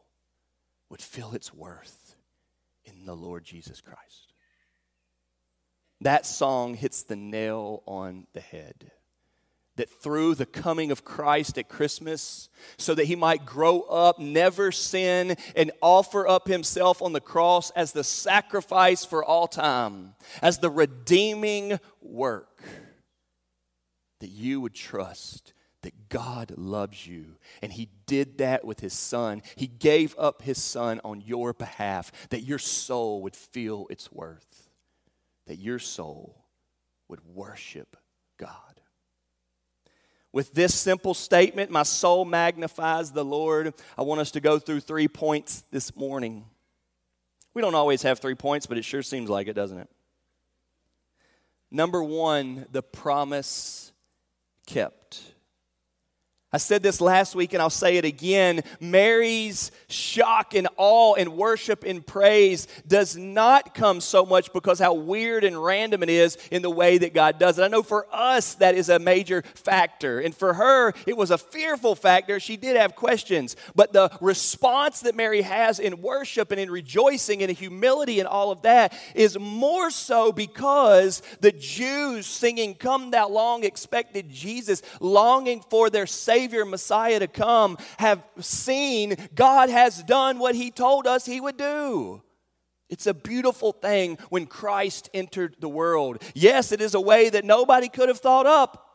would 0.90 1.00
feel 1.00 1.32
its 1.32 1.52
worth 1.52 2.16
in 2.84 3.06
the 3.06 3.16
Lord 3.16 3.44
Jesus 3.44 3.80
Christ. 3.80 4.34
That 6.02 6.26
song 6.26 6.74
hits 6.74 7.02
the 7.04 7.16
nail 7.16 7.82
on 7.86 8.26
the 8.34 8.40
head 8.40 8.90
that 9.76 9.88
through 10.02 10.34
the 10.34 10.46
coming 10.46 10.90
of 10.90 11.04
Christ 11.04 11.56
at 11.56 11.68
Christmas, 11.68 12.50
so 12.76 12.94
that 12.94 13.06
he 13.06 13.16
might 13.16 13.46
grow 13.46 13.80
up, 13.82 14.18
never 14.18 14.70
sin, 14.70 15.36
and 15.56 15.72
offer 15.80 16.28
up 16.28 16.46
himself 16.46 17.00
on 17.00 17.12
the 17.12 17.20
cross 17.20 17.70
as 17.70 17.92
the 17.92 18.04
sacrifice 18.04 19.04
for 19.04 19.24
all 19.24 19.46
time, 19.46 20.14
as 20.42 20.58
the 20.58 20.70
redeeming 20.70 21.80
work, 22.00 22.62
that 24.20 24.30
you 24.30 24.60
would 24.60 24.74
trust 24.74 25.54
that 25.82 26.08
God 26.08 26.52
loves 26.56 27.06
you. 27.06 27.36
And 27.60 27.72
he 27.72 27.88
did 28.06 28.38
that 28.38 28.64
with 28.64 28.80
his 28.80 28.92
son. 28.92 29.42
He 29.56 29.66
gave 29.66 30.14
up 30.18 30.42
his 30.42 30.62
son 30.62 31.00
on 31.04 31.20
your 31.20 31.52
behalf, 31.52 32.12
that 32.30 32.42
your 32.42 32.58
soul 32.58 33.22
would 33.22 33.34
feel 33.34 33.86
its 33.90 34.12
worth, 34.12 34.68
that 35.46 35.56
your 35.56 35.78
soul 35.78 36.44
would 37.08 37.20
worship 37.24 37.96
God. 38.38 38.71
With 40.32 40.54
this 40.54 40.74
simple 40.74 41.12
statement, 41.12 41.70
my 41.70 41.82
soul 41.82 42.24
magnifies 42.24 43.12
the 43.12 43.24
Lord. 43.24 43.74
I 43.98 44.02
want 44.02 44.22
us 44.22 44.30
to 44.32 44.40
go 44.40 44.58
through 44.58 44.80
three 44.80 45.08
points 45.08 45.62
this 45.70 45.94
morning. 45.94 46.46
We 47.52 47.60
don't 47.60 47.74
always 47.74 48.02
have 48.02 48.18
three 48.18 48.34
points, 48.34 48.66
but 48.66 48.78
it 48.78 48.84
sure 48.84 49.02
seems 49.02 49.28
like 49.28 49.46
it, 49.46 49.52
doesn't 49.52 49.78
it? 49.78 49.90
Number 51.70 52.02
one, 52.02 52.66
the 52.72 52.82
promise 52.82 53.92
kept. 54.66 55.20
I 56.54 56.58
said 56.58 56.82
this 56.82 57.00
last 57.00 57.34
week 57.34 57.54
and 57.54 57.62
I'll 57.62 57.70
say 57.70 57.96
it 57.96 58.04
again. 58.04 58.60
Mary's 58.78 59.70
shock 59.88 60.54
and 60.54 60.68
awe 60.76 61.14
and 61.14 61.34
worship 61.34 61.82
and 61.82 62.06
praise 62.06 62.68
does 62.86 63.16
not 63.16 63.74
come 63.74 64.02
so 64.02 64.26
much 64.26 64.52
because 64.52 64.78
how 64.78 64.92
weird 64.92 65.44
and 65.44 65.62
random 65.62 66.02
it 66.02 66.10
is 66.10 66.36
in 66.50 66.60
the 66.60 66.68
way 66.68 66.98
that 66.98 67.14
God 67.14 67.38
does 67.38 67.58
it. 67.58 67.62
I 67.62 67.68
know 67.68 67.82
for 67.82 68.06
us 68.12 68.52
that 68.56 68.74
is 68.74 68.90
a 68.90 68.98
major 68.98 69.40
factor. 69.54 70.20
And 70.20 70.34
for 70.34 70.52
her, 70.52 70.92
it 71.06 71.16
was 71.16 71.30
a 71.30 71.38
fearful 71.38 71.94
factor. 71.94 72.38
She 72.38 72.58
did 72.58 72.76
have 72.76 72.96
questions. 72.96 73.56
But 73.74 73.94
the 73.94 74.10
response 74.20 75.00
that 75.00 75.16
Mary 75.16 75.40
has 75.40 75.78
in 75.78 76.02
worship 76.02 76.50
and 76.50 76.60
in 76.60 76.70
rejoicing 76.70 77.40
and 77.40 77.48
in 77.48 77.56
humility 77.56 78.20
and 78.20 78.28
all 78.28 78.50
of 78.50 78.60
that 78.60 78.92
is 79.14 79.38
more 79.38 79.90
so 79.90 80.32
because 80.32 81.22
the 81.40 81.52
Jews 81.52 82.26
singing, 82.26 82.74
Come 82.74 83.10
thou 83.10 83.30
long 83.30 83.64
expected 83.64 84.28
Jesus, 84.28 84.82
longing 85.00 85.62
for 85.70 85.88
their 85.88 86.06
Savior 86.06 86.41
Savior, 86.42 86.64
Messiah 86.64 87.20
to 87.20 87.28
come, 87.28 87.78
have 88.00 88.20
seen 88.40 89.14
God 89.32 89.70
has 89.70 90.02
done 90.02 90.40
what 90.40 90.56
He 90.56 90.72
told 90.72 91.06
us 91.06 91.24
He 91.24 91.40
would 91.40 91.56
do. 91.56 92.20
It's 92.90 93.06
a 93.06 93.14
beautiful 93.14 93.70
thing 93.70 94.18
when 94.28 94.46
Christ 94.46 95.08
entered 95.14 95.54
the 95.60 95.68
world. 95.68 96.20
Yes, 96.34 96.72
it 96.72 96.80
is 96.80 96.94
a 96.94 97.00
way 97.00 97.30
that 97.30 97.44
nobody 97.44 97.88
could 97.88 98.08
have 98.08 98.18
thought 98.18 98.46
up. 98.46 98.91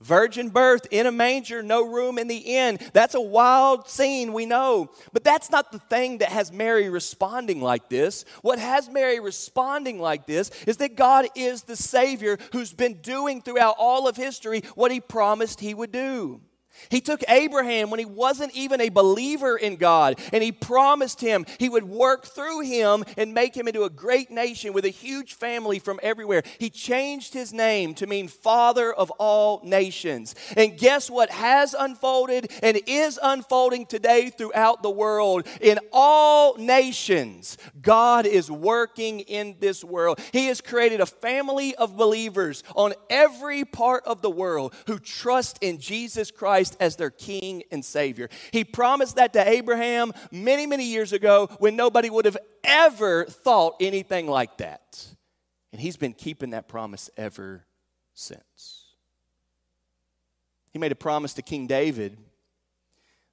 Virgin 0.00 0.48
birth 0.50 0.86
in 0.92 1.06
a 1.06 1.12
manger, 1.12 1.60
no 1.60 1.84
room 1.84 2.18
in 2.18 2.28
the 2.28 2.36
inn. 2.36 2.78
That's 2.92 3.16
a 3.16 3.20
wild 3.20 3.88
scene, 3.88 4.32
we 4.32 4.46
know. 4.46 4.90
But 5.12 5.24
that's 5.24 5.50
not 5.50 5.72
the 5.72 5.80
thing 5.80 6.18
that 6.18 6.28
has 6.28 6.52
Mary 6.52 6.88
responding 6.88 7.60
like 7.60 7.88
this. 7.88 8.24
What 8.42 8.60
has 8.60 8.88
Mary 8.88 9.18
responding 9.18 9.98
like 9.98 10.26
this 10.26 10.50
is 10.66 10.76
that 10.76 10.94
God 10.94 11.26
is 11.34 11.62
the 11.62 11.74
Savior 11.74 12.38
who's 12.52 12.72
been 12.72 12.94
doing 12.94 13.42
throughout 13.42 13.74
all 13.76 14.06
of 14.06 14.16
history 14.16 14.62
what 14.76 14.92
He 14.92 15.00
promised 15.00 15.58
He 15.58 15.74
would 15.74 15.90
do. 15.90 16.42
He 16.90 17.00
took 17.00 17.22
Abraham 17.28 17.90
when 17.90 17.98
he 17.98 18.06
wasn't 18.06 18.54
even 18.54 18.80
a 18.80 18.88
believer 18.88 19.56
in 19.56 19.76
God, 19.76 20.18
and 20.32 20.42
he 20.42 20.52
promised 20.52 21.20
him 21.20 21.46
he 21.58 21.68
would 21.68 21.84
work 21.84 22.26
through 22.26 22.60
him 22.60 23.04
and 23.16 23.34
make 23.34 23.56
him 23.56 23.68
into 23.68 23.84
a 23.84 23.90
great 23.90 24.30
nation 24.30 24.72
with 24.72 24.84
a 24.84 24.90
huge 24.90 25.34
family 25.34 25.78
from 25.78 26.00
everywhere. 26.02 26.42
He 26.58 26.70
changed 26.70 27.34
his 27.34 27.52
name 27.52 27.94
to 27.94 28.06
mean 28.06 28.28
Father 28.28 28.92
of 28.92 29.10
all 29.12 29.60
nations. 29.64 30.34
And 30.56 30.78
guess 30.78 31.10
what 31.10 31.30
has 31.30 31.74
unfolded 31.78 32.50
and 32.62 32.80
is 32.86 33.18
unfolding 33.22 33.86
today 33.86 34.30
throughout 34.30 34.82
the 34.82 34.90
world? 34.90 35.46
In 35.60 35.78
all 35.92 36.56
nations, 36.56 37.58
God 37.80 38.26
is 38.26 38.50
working 38.50 39.20
in 39.20 39.56
this 39.60 39.84
world. 39.84 40.20
He 40.32 40.46
has 40.46 40.60
created 40.60 41.00
a 41.00 41.06
family 41.06 41.74
of 41.74 41.96
believers 41.96 42.62
on 42.74 42.94
every 43.10 43.64
part 43.64 44.04
of 44.06 44.22
the 44.22 44.30
world 44.30 44.74
who 44.86 44.98
trust 44.98 45.58
in 45.60 45.78
Jesus 45.78 46.30
Christ 46.30 46.67
Christ 46.68 46.80
as 46.80 46.96
their 46.96 47.10
King 47.10 47.62
and 47.70 47.84
Savior. 47.84 48.28
He 48.52 48.64
promised 48.64 49.16
that 49.16 49.32
to 49.34 49.48
Abraham 49.48 50.12
many, 50.30 50.66
many 50.66 50.84
years 50.84 51.12
ago 51.12 51.48
when 51.58 51.76
nobody 51.76 52.10
would 52.10 52.24
have 52.24 52.36
ever 52.64 53.24
thought 53.24 53.76
anything 53.80 54.26
like 54.26 54.58
that. 54.58 55.06
And 55.72 55.80
he's 55.80 55.96
been 55.96 56.12
keeping 56.12 56.50
that 56.50 56.68
promise 56.68 57.10
ever 57.16 57.64
since. 58.14 58.84
He 60.72 60.78
made 60.78 60.92
a 60.92 60.96
promise 60.96 61.34
to 61.34 61.42
King 61.42 61.66
David 61.66 62.18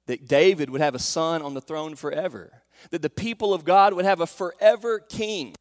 that 0.06 0.28
David 0.28 0.70
would 0.70 0.80
have 0.80 0.94
a 0.94 1.00
son 1.00 1.42
on 1.42 1.54
the 1.54 1.60
throne 1.60 1.96
forever, 1.96 2.62
that 2.90 3.02
the 3.02 3.10
people 3.10 3.52
of 3.52 3.64
God 3.64 3.92
would 3.94 4.04
have 4.04 4.20
a 4.20 4.26
forever 4.26 5.00
king. 5.00 5.54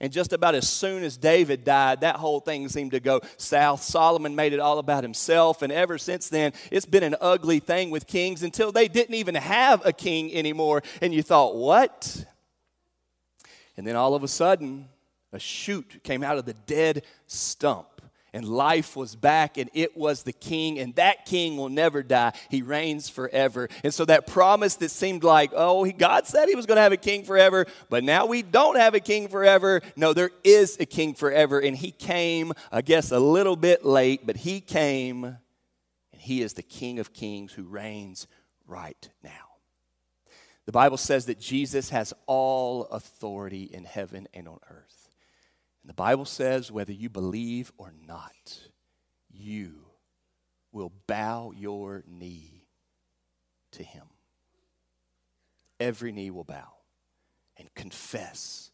And 0.00 0.10
just 0.10 0.32
about 0.32 0.54
as 0.54 0.66
soon 0.66 1.02
as 1.02 1.18
David 1.18 1.62
died, 1.62 2.00
that 2.00 2.16
whole 2.16 2.40
thing 2.40 2.68
seemed 2.70 2.92
to 2.92 3.00
go 3.00 3.20
south. 3.36 3.82
Solomon 3.82 4.34
made 4.34 4.54
it 4.54 4.60
all 4.60 4.78
about 4.78 5.04
himself. 5.04 5.60
And 5.60 5.70
ever 5.70 5.98
since 5.98 6.30
then, 6.30 6.52
it's 6.70 6.86
been 6.86 7.02
an 7.02 7.16
ugly 7.20 7.60
thing 7.60 7.90
with 7.90 8.06
kings 8.06 8.42
until 8.42 8.72
they 8.72 8.88
didn't 8.88 9.14
even 9.14 9.34
have 9.34 9.84
a 9.84 9.92
king 9.92 10.34
anymore. 10.34 10.82
And 11.02 11.12
you 11.12 11.22
thought, 11.22 11.54
what? 11.54 12.24
And 13.76 13.86
then 13.86 13.94
all 13.94 14.14
of 14.14 14.22
a 14.22 14.28
sudden, 14.28 14.88
a 15.32 15.38
shoot 15.38 16.00
came 16.02 16.22
out 16.22 16.38
of 16.38 16.46
the 16.46 16.54
dead 16.54 17.04
stump 17.26 17.99
and 18.32 18.48
life 18.48 18.96
was 18.96 19.16
back 19.16 19.58
and 19.58 19.70
it 19.74 19.96
was 19.96 20.22
the 20.22 20.32
king 20.32 20.78
and 20.78 20.94
that 20.94 21.26
king 21.26 21.56
will 21.56 21.68
never 21.68 22.02
die. 22.02 22.32
He 22.48 22.62
reigns 22.62 23.08
forever. 23.08 23.68
And 23.82 23.92
so 23.92 24.04
that 24.04 24.26
promise 24.26 24.76
that 24.76 24.90
seemed 24.90 25.24
like 25.24 25.52
oh 25.54 25.90
god 25.92 26.26
said 26.26 26.48
he 26.48 26.54
was 26.54 26.66
going 26.66 26.76
to 26.76 26.82
have 26.82 26.92
a 26.92 26.96
king 26.96 27.24
forever 27.24 27.66
but 27.88 28.04
now 28.04 28.26
we 28.26 28.42
don't 28.42 28.76
have 28.76 28.94
a 28.94 29.00
king 29.00 29.28
forever. 29.28 29.80
No 29.96 30.12
there 30.12 30.30
is 30.44 30.76
a 30.80 30.86
king 30.86 31.14
forever 31.14 31.58
and 31.58 31.76
he 31.76 31.90
came 31.90 32.52
i 32.70 32.82
guess 32.82 33.10
a 33.10 33.20
little 33.20 33.56
bit 33.56 33.84
late 33.84 34.26
but 34.26 34.36
he 34.36 34.60
came 34.60 35.24
and 35.24 36.20
he 36.20 36.42
is 36.42 36.54
the 36.54 36.62
king 36.62 36.98
of 36.98 37.12
kings 37.12 37.52
who 37.52 37.64
reigns 37.64 38.26
right 38.66 39.08
now. 39.22 39.30
The 40.66 40.72
bible 40.72 40.98
says 40.98 41.26
that 41.26 41.40
jesus 41.40 41.90
has 41.90 42.12
all 42.26 42.84
authority 42.84 43.64
in 43.64 43.84
heaven 43.84 44.28
and 44.32 44.46
on 44.46 44.60
earth 44.70 44.99
and 45.82 45.88
the 45.88 45.94
Bible 45.94 46.24
says 46.24 46.70
whether 46.70 46.92
you 46.92 47.08
believe 47.08 47.72
or 47.78 47.92
not, 48.06 48.60
you 49.30 49.86
will 50.72 50.92
bow 51.06 51.52
your 51.56 52.04
knee 52.06 52.66
to 53.72 53.82
him. 53.82 54.04
Every 55.78 56.12
knee 56.12 56.30
will 56.30 56.44
bow 56.44 56.72
and 57.56 57.72
confess 57.74 58.70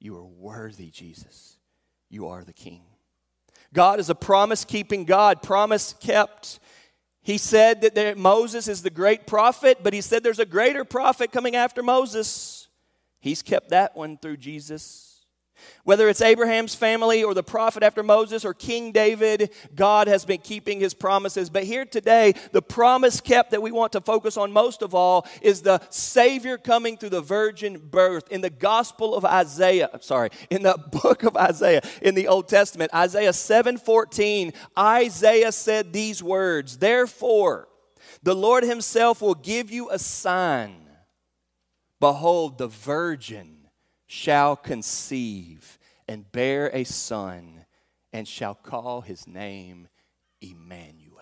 you 0.00 0.16
are 0.16 0.24
worthy, 0.24 0.90
Jesus. 0.90 1.56
You 2.08 2.28
are 2.28 2.44
the 2.44 2.52
King. 2.52 2.82
God 3.72 4.00
is 4.00 4.10
a 4.10 4.14
promise 4.14 4.64
keeping 4.64 5.04
God, 5.04 5.42
promise 5.42 5.94
kept. 6.00 6.58
He 7.22 7.36
said 7.36 7.82
that 7.82 7.94
there, 7.94 8.16
Moses 8.16 8.68
is 8.68 8.82
the 8.82 8.90
great 8.90 9.26
prophet, 9.26 9.78
but 9.82 9.92
he 9.92 10.00
said 10.00 10.22
there's 10.22 10.38
a 10.38 10.46
greater 10.46 10.84
prophet 10.84 11.32
coming 11.32 11.56
after 11.56 11.82
Moses. 11.82 12.68
He's 13.20 13.42
kept 13.42 13.70
that 13.70 13.96
one 13.96 14.16
through 14.16 14.38
Jesus. 14.38 15.07
Whether 15.84 16.08
it's 16.08 16.20
Abraham's 16.20 16.74
family 16.74 17.24
or 17.24 17.34
the 17.34 17.42
prophet 17.42 17.82
after 17.82 18.02
Moses 18.02 18.44
or 18.44 18.54
King 18.54 18.92
David, 18.92 19.50
God 19.74 20.08
has 20.08 20.24
been 20.24 20.38
keeping 20.40 20.80
his 20.80 20.94
promises. 20.94 21.50
But 21.50 21.64
here 21.64 21.84
today, 21.84 22.34
the 22.52 22.62
promise 22.62 23.20
kept 23.20 23.52
that 23.52 23.62
we 23.62 23.72
want 23.72 23.92
to 23.92 24.00
focus 24.00 24.36
on 24.36 24.52
most 24.52 24.82
of 24.82 24.94
all 24.94 25.26
is 25.42 25.62
the 25.62 25.80
Savior 25.90 26.58
coming 26.58 26.96
through 26.96 27.10
the 27.10 27.20
virgin 27.20 27.78
birth. 27.78 28.30
In 28.30 28.40
the 28.40 28.50
Gospel 28.50 29.14
of 29.14 29.24
Isaiah, 29.24 29.90
I'm 29.92 30.02
sorry, 30.02 30.30
in 30.50 30.62
the 30.62 30.78
book 31.02 31.22
of 31.22 31.36
Isaiah 31.36 31.82
in 32.02 32.14
the 32.14 32.28
Old 32.28 32.48
Testament, 32.48 32.92
Isaiah 32.94 33.32
7:14, 33.32 34.54
Isaiah 34.78 35.52
said 35.52 35.92
these 35.92 36.22
words, 36.22 36.78
Therefore, 36.78 37.68
the 38.22 38.34
Lord 38.34 38.64
himself 38.64 39.22
will 39.22 39.34
give 39.34 39.70
you 39.70 39.90
a 39.90 39.98
sign. 39.98 40.88
Behold, 42.00 42.58
the 42.58 42.68
virgin 42.68 43.57
shall 44.08 44.56
conceive 44.56 45.78
and 46.08 46.30
bear 46.32 46.70
a 46.74 46.82
son 46.82 47.66
and 48.12 48.26
shall 48.26 48.54
call 48.54 49.02
his 49.02 49.28
name 49.28 49.86
Emmanuel. 50.40 51.14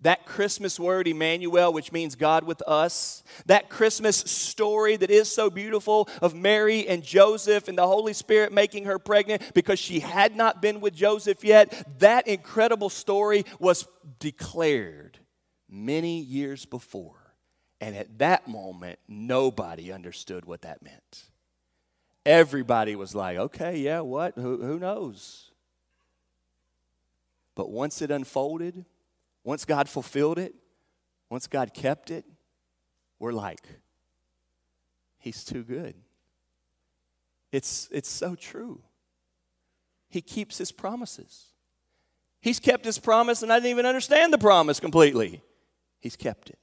That 0.00 0.26
Christmas 0.26 0.80
word, 0.80 1.06
Emmanuel, 1.06 1.72
which 1.72 1.92
means 1.92 2.14
God 2.14 2.44
with 2.44 2.62
us, 2.66 3.22
that 3.46 3.70
Christmas 3.70 4.16
story 4.16 4.96
that 4.96 5.10
is 5.10 5.32
so 5.32 5.48
beautiful 5.50 6.08
of 6.20 6.34
Mary 6.34 6.86
and 6.88 7.02
Joseph 7.02 7.68
and 7.68 7.78
the 7.78 7.86
Holy 7.86 8.12
Spirit 8.12 8.52
making 8.52 8.84
her 8.84 8.98
pregnant 8.98 9.54
because 9.54 9.78
she 9.78 10.00
had 10.00 10.36
not 10.36 10.60
been 10.60 10.80
with 10.80 10.94
Joseph 10.94 11.44
yet, 11.44 11.98
that 12.00 12.26
incredible 12.26 12.90
story 12.90 13.44
was 13.58 13.86
declared 14.18 15.18
many 15.70 16.20
years 16.20 16.66
before. 16.66 17.34
And 17.80 17.94
at 17.94 18.18
that 18.18 18.48
moment, 18.48 18.98
nobody 19.08 19.92
understood 19.92 20.44
what 20.44 20.62
that 20.62 20.82
meant. 20.82 21.30
Everybody 22.26 22.96
was 22.96 23.14
like, 23.14 23.36
okay, 23.36 23.76
yeah, 23.78 24.00
what? 24.00 24.34
Who, 24.36 24.62
who 24.62 24.78
knows? 24.78 25.50
But 27.54 27.70
once 27.70 28.00
it 28.02 28.10
unfolded, 28.10 28.84
once 29.44 29.64
God 29.64 29.88
fulfilled 29.88 30.38
it, 30.38 30.54
once 31.30 31.46
God 31.46 31.74
kept 31.74 32.10
it, 32.10 32.24
we're 33.18 33.32
like, 33.32 33.60
He's 35.18 35.44
too 35.44 35.62
good. 35.62 35.94
It's, 37.50 37.88
it's 37.90 38.10
so 38.10 38.34
true. 38.34 38.82
He 40.08 40.20
keeps 40.20 40.58
His 40.58 40.72
promises. 40.72 41.46
He's 42.40 42.60
kept 42.60 42.84
His 42.84 42.98
promise, 42.98 43.42
and 43.42 43.52
I 43.52 43.56
didn't 43.56 43.70
even 43.70 43.86
understand 43.86 44.32
the 44.32 44.38
promise 44.38 44.80
completely. 44.80 45.42
He's 46.00 46.16
kept 46.16 46.50
it. 46.50 46.58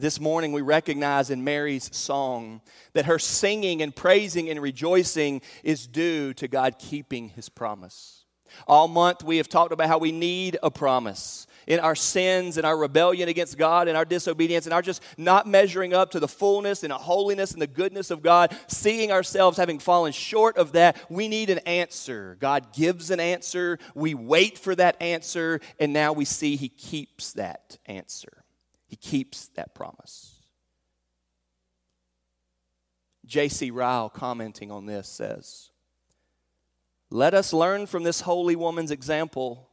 This 0.00 0.18
morning, 0.18 0.52
we 0.52 0.62
recognize 0.62 1.28
in 1.28 1.44
Mary's 1.44 1.94
song 1.94 2.62
that 2.94 3.04
her 3.04 3.18
singing 3.18 3.82
and 3.82 3.94
praising 3.94 4.48
and 4.48 4.58
rejoicing 4.58 5.42
is 5.62 5.86
due 5.86 6.32
to 6.34 6.48
God 6.48 6.78
keeping 6.78 7.28
his 7.28 7.50
promise. 7.50 8.24
All 8.66 8.88
month, 8.88 9.22
we 9.22 9.36
have 9.36 9.48
talked 9.50 9.74
about 9.74 9.88
how 9.88 9.98
we 9.98 10.10
need 10.10 10.56
a 10.62 10.70
promise 10.70 11.46
in 11.66 11.80
our 11.80 11.94
sins 11.94 12.56
and 12.56 12.64
our 12.64 12.78
rebellion 12.78 13.28
against 13.28 13.58
God 13.58 13.88
and 13.88 13.96
our 13.96 14.06
disobedience 14.06 14.64
and 14.64 14.72
our 14.72 14.80
just 14.80 15.02
not 15.18 15.46
measuring 15.46 15.92
up 15.92 16.12
to 16.12 16.18
the 16.18 16.26
fullness 16.26 16.82
and 16.82 16.92
the 16.92 16.96
holiness 16.96 17.52
and 17.52 17.60
the 17.60 17.66
goodness 17.66 18.10
of 18.10 18.22
God, 18.22 18.56
seeing 18.68 19.12
ourselves 19.12 19.58
having 19.58 19.78
fallen 19.78 20.12
short 20.12 20.56
of 20.56 20.72
that. 20.72 20.96
We 21.10 21.28
need 21.28 21.50
an 21.50 21.58
answer. 21.58 22.38
God 22.40 22.72
gives 22.72 23.10
an 23.10 23.20
answer. 23.20 23.78
We 23.94 24.14
wait 24.14 24.56
for 24.56 24.74
that 24.76 24.96
answer, 25.02 25.60
and 25.78 25.92
now 25.92 26.14
we 26.14 26.24
see 26.24 26.56
He 26.56 26.70
keeps 26.70 27.34
that 27.34 27.76
answer. 27.84 28.39
He 28.90 28.96
keeps 28.96 29.46
that 29.54 29.72
promise. 29.72 30.34
J.C. 33.24 33.70
Ryle, 33.70 34.08
commenting 34.08 34.72
on 34.72 34.86
this, 34.86 35.06
says, 35.06 35.70
Let 37.08 37.32
us 37.32 37.52
learn 37.52 37.86
from 37.86 38.02
this 38.02 38.22
holy 38.22 38.56
woman's 38.56 38.90
example 38.90 39.70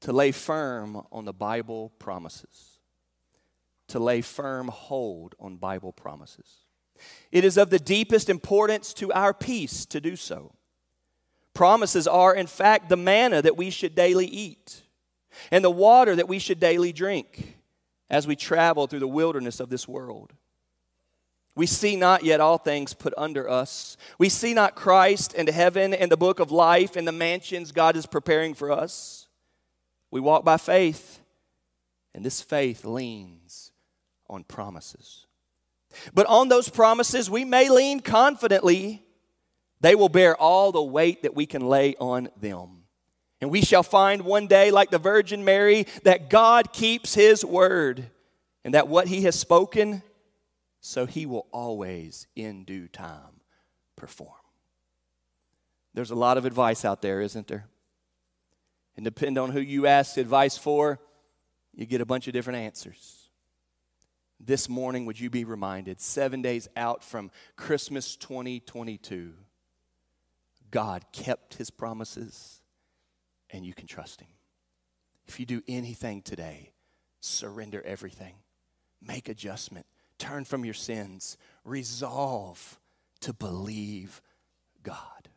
to 0.00 0.12
lay 0.12 0.32
firm 0.32 1.00
on 1.12 1.26
the 1.26 1.32
Bible 1.32 1.92
promises, 2.00 2.80
to 3.86 4.00
lay 4.00 4.20
firm 4.20 4.66
hold 4.66 5.36
on 5.38 5.58
Bible 5.58 5.92
promises. 5.92 6.64
It 7.30 7.44
is 7.44 7.56
of 7.56 7.70
the 7.70 7.78
deepest 7.78 8.28
importance 8.28 8.92
to 8.94 9.12
our 9.12 9.32
peace 9.32 9.86
to 9.86 10.00
do 10.00 10.16
so. 10.16 10.56
Promises 11.54 12.08
are, 12.08 12.34
in 12.34 12.48
fact, 12.48 12.88
the 12.88 12.96
manna 12.96 13.42
that 13.42 13.56
we 13.56 13.70
should 13.70 13.94
daily 13.94 14.26
eat 14.26 14.82
and 15.52 15.62
the 15.62 15.70
water 15.70 16.16
that 16.16 16.26
we 16.26 16.40
should 16.40 16.58
daily 16.58 16.92
drink 16.92 17.58
as 18.12 18.26
we 18.26 18.36
travel 18.36 18.86
through 18.86 19.00
the 19.00 19.08
wilderness 19.08 19.58
of 19.58 19.70
this 19.70 19.88
world. 19.88 20.34
We 21.56 21.66
see 21.66 21.96
not 21.96 22.24
yet 22.24 22.40
all 22.40 22.58
things 22.58 22.94
put 22.94 23.14
under 23.16 23.48
us. 23.48 23.96
We 24.18 24.28
see 24.28 24.54
not 24.54 24.74
Christ 24.74 25.34
and 25.36 25.48
heaven 25.48 25.92
and 25.92 26.12
the 26.12 26.16
book 26.16 26.38
of 26.38 26.50
life 26.52 26.94
and 26.94 27.08
the 27.08 27.12
mansions 27.12 27.72
God 27.72 27.96
is 27.96 28.06
preparing 28.06 28.54
for 28.54 28.70
us. 28.70 29.28
We 30.10 30.20
walk 30.20 30.44
by 30.44 30.58
faith, 30.58 31.20
and 32.14 32.22
this 32.22 32.42
faith 32.42 32.84
leans 32.84 33.72
on 34.28 34.44
promises. 34.44 35.26
But 36.12 36.26
on 36.26 36.48
those 36.48 36.68
promises, 36.68 37.30
we 37.30 37.44
may 37.46 37.70
lean 37.70 38.00
confidently. 38.00 39.04
They 39.80 39.94
will 39.94 40.10
bear 40.10 40.36
all 40.36 40.70
the 40.70 40.82
weight 40.82 41.22
that 41.22 41.34
we 41.34 41.46
can 41.46 41.66
lay 41.66 41.96
on 41.96 42.28
them. 42.38 42.81
And 43.42 43.50
we 43.50 43.60
shall 43.60 43.82
find 43.82 44.22
one 44.22 44.46
day, 44.46 44.70
like 44.70 44.90
the 44.90 45.00
Virgin 45.00 45.44
Mary, 45.44 45.88
that 46.04 46.30
God 46.30 46.72
keeps 46.72 47.12
his 47.12 47.44
word 47.44 48.06
and 48.64 48.72
that 48.72 48.86
what 48.86 49.08
he 49.08 49.22
has 49.22 49.36
spoken, 49.36 50.04
so 50.80 51.06
he 51.06 51.26
will 51.26 51.48
always, 51.50 52.28
in 52.36 52.62
due 52.62 52.86
time, 52.86 53.40
perform. 53.96 54.30
There's 55.92 56.12
a 56.12 56.14
lot 56.14 56.38
of 56.38 56.44
advice 56.44 56.84
out 56.84 57.02
there, 57.02 57.20
isn't 57.20 57.48
there? 57.48 57.66
And 58.96 59.04
depend 59.04 59.36
on 59.38 59.50
who 59.50 59.60
you 59.60 59.88
ask 59.88 60.16
advice 60.18 60.56
for, 60.56 61.00
you 61.74 61.84
get 61.84 62.00
a 62.00 62.06
bunch 62.06 62.28
of 62.28 62.32
different 62.32 62.60
answers. 62.60 63.28
This 64.38 64.68
morning, 64.68 65.04
would 65.06 65.18
you 65.18 65.30
be 65.30 65.42
reminded, 65.42 66.00
seven 66.00 66.42
days 66.42 66.68
out 66.76 67.02
from 67.02 67.32
Christmas 67.56 68.14
2022, 68.14 69.32
God 70.70 71.04
kept 71.10 71.54
his 71.54 71.70
promises 71.70 72.61
and 73.52 73.64
you 73.64 73.74
can 73.74 73.86
trust 73.86 74.20
Him. 74.20 74.28
If 75.26 75.38
you 75.38 75.46
do 75.46 75.62
anything 75.68 76.22
today, 76.22 76.72
surrender 77.20 77.82
everything, 77.84 78.34
make 79.06 79.28
adjustment, 79.28 79.86
turn 80.18 80.44
from 80.44 80.64
your 80.64 80.74
sins, 80.74 81.36
resolve 81.64 82.80
to 83.20 83.32
believe 83.32 84.20
God. 84.82 85.28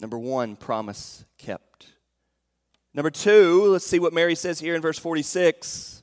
Number 0.00 0.18
one, 0.18 0.56
promise 0.56 1.24
kept. 1.38 1.86
Number 2.92 3.10
two, 3.10 3.64
let's 3.66 3.86
see 3.86 3.98
what 3.98 4.12
Mary 4.12 4.34
says 4.34 4.58
here 4.58 4.74
in 4.74 4.82
verse 4.82 4.98
46. 4.98 6.02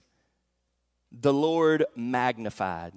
the 1.21 1.33
Lord 1.33 1.85
magnified. 1.95 2.93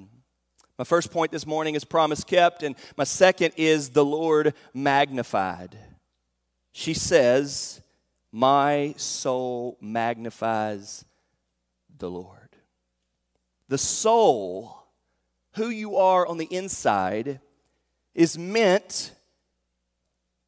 My 0.79 0.85
first 0.85 1.11
point 1.11 1.33
this 1.33 1.47
morning 1.47 1.75
is 1.75 1.85
promise 1.85 2.25
kept, 2.25 2.63
and 2.63 2.77
my 2.97 3.05
second 3.05 3.53
is 3.57 3.91
the 3.91 4.05
Lord 4.05 4.55
magnified. 4.75 5.79
She 6.73 6.95
says, 6.95 7.81
My 8.37 8.93
soul 8.99 9.79
magnifies 9.81 11.07
the 11.97 12.11
Lord. 12.11 12.55
The 13.71 13.79
soul, 13.79 14.77
who 15.55 15.71
you 15.71 15.97
are 15.97 16.27
on 16.27 16.37
the 16.37 16.45
inside, 16.45 17.41
is 18.15 18.37
meant 18.37 19.15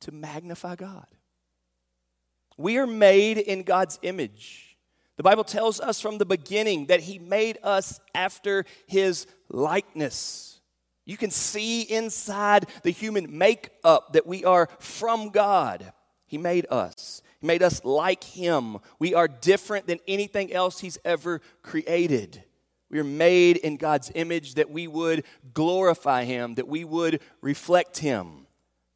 to 0.01 0.12
magnify 0.12 0.77
God. 0.77 1.07
We 2.59 2.77
are 2.77 2.87
made 2.87 3.38
in 3.38 3.62
God's 3.62 3.98
image. 4.03 4.77
The 5.16 5.22
Bible 5.22 5.44
tells 5.44 5.81
us 5.81 5.98
from 5.98 6.18
the 6.18 6.27
beginning 6.27 6.88
that 6.88 7.01
He 7.01 7.18
made 7.18 7.57
us 7.62 8.01
after 8.14 8.66
His 8.87 9.27
likeness. 9.48 10.61
You 11.07 11.16
can 11.16 11.31
see 11.31 11.81
inside 11.81 12.66
the 12.83 12.90
human 12.90 13.38
makeup 13.38 14.12
that 14.12 14.27
we 14.27 14.44
are 14.44 14.68
from 14.79 15.31
God. 15.31 15.94
He 16.27 16.37
made 16.37 16.66
us. 16.68 17.22
Made 17.40 17.62
us 17.62 17.85
like 17.85 18.24
Him. 18.24 18.79
We 18.98 19.14
are 19.14 19.29
different 19.29 19.87
than 19.87 20.01
anything 20.09 20.53
else 20.53 20.81
He's 20.81 20.98
ever 21.05 21.40
created. 21.62 22.42
We 22.90 22.98
are 22.98 23.05
made 23.05 23.59
in 23.59 23.77
God's 23.77 24.11
image 24.14 24.55
that 24.55 24.70
we 24.70 24.88
would 24.88 25.24
glorify 25.55 26.24
Him, 26.24 26.55
that 26.55 26.68
we 26.68 26.85
would 26.85 27.20
reflect 27.40 27.98
Him. 27.98 28.46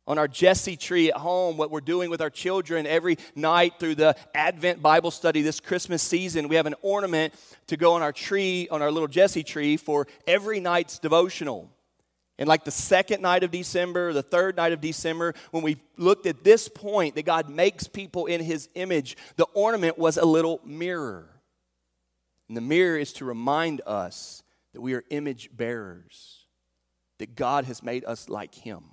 On 0.09 0.19
our 0.19 0.27
Jesse 0.27 0.77
tree 0.77 1.11
at 1.11 1.19
home, 1.19 1.57
what 1.57 1.71
we're 1.71 1.81
doing 1.81 2.11
with 2.11 2.21
our 2.21 2.31
children 2.31 2.87
every 2.87 3.19
night 3.37 3.75
through 3.79 3.95
the 3.95 4.17
Advent 4.35 4.83
Bible 4.83 5.13
study 5.13 5.43
this 5.43 5.61
Christmas 5.61 6.03
season, 6.03 6.49
we 6.49 6.57
have 6.57 6.67
an 6.67 6.75
ornament 6.83 7.35
to 7.69 7.77
go 7.77 7.93
on 7.93 8.03
our 8.03 8.13
tree, 8.13 8.67
on 8.71 8.83
our 8.83 8.91
little 8.91 9.07
Jesse 9.07 9.45
tree, 9.45 9.77
for 9.77 10.09
every 10.27 10.59
night's 10.59 10.99
devotional. 10.99 11.71
And 12.39 12.49
like 12.49 12.65
the 12.65 12.71
second 12.71 13.21
night 13.23 13.43
of 13.43 13.51
December, 13.51 14.13
the 14.13 14.23
third 14.23 14.57
night 14.57 14.73
of 14.73 14.81
December, 14.81 15.35
when 15.51 15.63
we 15.63 15.77
looked 15.97 16.27
at 16.27 16.43
this 16.43 16.69
point 16.69 17.15
that 17.15 17.25
God 17.25 17.49
makes 17.49 17.87
people 17.87 18.27
in 18.27 18.41
his 18.41 18.69
image, 18.75 19.17
the 19.37 19.47
ornament 19.55 19.99
was 19.99 20.17
a 20.17 20.25
little 20.25 20.61
mirror. 20.65 21.29
And 22.49 22.57
the 22.57 22.63
mirror 22.63 22.97
is 22.97 23.13
to 23.15 23.25
remind 23.25 23.83
us 23.87 24.43
that 24.73 24.81
we 24.81 24.95
are 24.95 25.05
image 25.11 25.51
bearers, 25.53 26.47
that 27.19 27.37
God 27.37 27.67
has 27.67 27.83
made 27.83 28.05
us 28.05 28.29
like 28.29 28.55
him. 28.55 28.85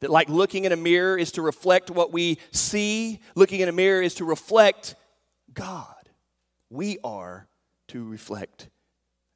That, 0.00 0.10
like 0.10 0.28
looking 0.28 0.64
in 0.64 0.72
a 0.72 0.76
mirror 0.76 1.16
is 1.16 1.32
to 1.32 1.42
reflect 1.42 1.90
what 1.90 2.12
we 2.12 2.38
see, 2.50 3.20
looking 3.34 3.60
in 3.60 3.68
a 3.68 3.72
mirror 3.72 4.02
is 4.02 4.14
to 4.16 4.24
reflect 4.24 4.94
God. 5.54 5.94
We 6.70 6.98
are 7.04 7.48
to 7.88 8.04
reflect 8.04 8.68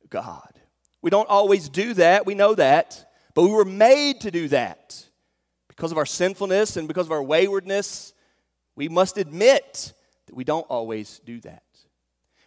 God. 0.09 0.61
We 1.03 1.11
don't 1.11 1.29
always 1.29 1.69
do 1.69 1.95
that, 1.95 2.27
we 2.27 2.35
know 2.35 2.55
that. 2.55 3.03
But 3.35 3.43
we 3.43 3.51
were 3.51 3.67
made 3.67 4.23
to 4.23 4.31
do 4.31 4.49
that. 4.49 5.05
Because 5.69 5.93
of 5.93 5.99
our 5.99 6.07
sinfulness 6.07 6.79
and 6.79 6.89
because 6.89 7.07
of 7.07 7.13
our 7.13 7.23
waywardness, 7.23 8.15
we 8.75 8.89
must 8.89 9.19
admit 9.19 9.93
that 10.27 10.35
we 10.35 10.43
don't 10.43 10.67
always 10.71 11.21
do 11.25 11.41
that. 11.41 11.63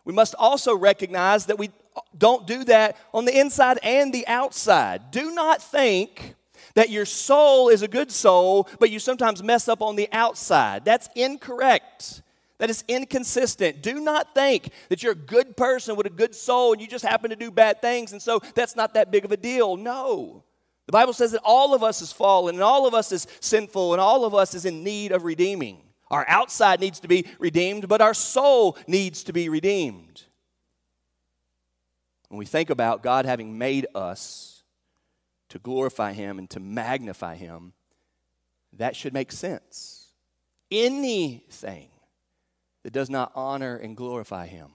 We 0.04 0.14
must 0.14 0.34
also 0.34 0.76
recognize 0.76 1.46
that 1.46 1.60
we 1.60 1.70
don't 2.18 2.48
do 2.48 2.64
that 2.64 2.98
on 3.14 3.26
the 3.26 3.38
inside 3.38 3.78
and 3.84 4.12
the 4.12 4.26
outside. 4.28 5.12
Do 5.12 5.32
not 5.32 5.62
think 5.62 6.34
that 6.74 6.90
your 6.90 7.06
soul 7.06 7.70
is 7.70 7.84
a 7.84 7.88
good 7.88 8.12
soul, 8.12 8.68
but 8.80 8.90
you 8.90 9.00
sometimes 9.00 9.44
mess 9.44 9.68
up 9.68 9.82
on 9.82 9.96
the 9.96 10.10
outside. 10.12 10.86
That's 10.86 11.10
incorrect. 11.16 12.24
That 12.60 12.70
is 12.70 12.84
inconsistent. 12.88 13.82
Do 13.82 14.02
not 14.02 14.36
think 14.36 14.70
that 14.90 15.02
you're 15.02 15.14
a 15.14 15.16
good 15.16 15.58
person 15.58 15.96
with 15.96 16.06
a 16.06 16.12
good 16.12 16.36
soul 16.36 16.74
and 16.74 16.82
you 16.82 16.88
just 16.88 17.06
happen 17.06 17.30
to 17.30 17.36
do 17.36 17.50
bad 17.50 17.82
things, 17.82 18.12
and 18.12 18.22
so 18.22 18.42
that's 18.54 18.76
not 18.76 18.94
that 18.94 19.12
big 19.12 19.26
of 19.26 19.32
a 19.32 19.38
deal. 19.38 19.78
No. 19.78 20.44
The 20.86 20.92
Bible 20.92 21.14
says 21.14 21.32
that 21.32 21.42
all 21.44 21.74
of 21.74 21.84
us 21.84 22.02
is 22.02 22.12
fallen 22.12 22.56
and 22.56 22.64
all 22.64 22.86
of 22.86 22.94
us 22.94 23.12
is 23.12 23.28
sinful 23.40 23.94
and 23.94 24.02
all 24.02 24.26
of 24.26 24.36
us 24.36 24.54
is 24.54 24.66
in 24.66 24.84
need 24.84 25.12
of 25.12 25.24
redeeming. 25.24 25.82
Our 26.12 26.26
outside 26.28 26.80
needs 26.80 27.00
to 27.02 27.08
be 27.08 27.28
redeemed, 27.38 27.88
but 27.88 28.02
our 28.02 28.16
soul 28.16 28.76
needs 28.88 29.24
to 29.26 29.34
be 29.34 29.48
redeemed. 29.48 30.24
When 32.28 32.40
we 32.40 32.46
think 32.46 32.70
about 32.70 33.04
God 33.04 33.26
having 33.26 33.58
made 33.58 33.88
us 33.96 34.64
to 35.50 35.60
glorify 35.60 36.14
Him 36.14 36.40
and 36.40 36.50
to 36.50 36.60
magnify 36.60 37.36
Him, 37.36 37.74
that 38.74 38.96
should 38.96 39.14
make 39.14 39.32
sense. 39.32 40.08
Anything 40.72 41.90
that 42.84 42.94
does 42.94 43.10
not 43.10 43.32
honor 43.36 43.76
and 43.76 43.96
glorify 43.96 44.48
Him 44.48 44.72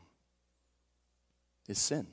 is 1.69 1.79
sin. 1.79 2.07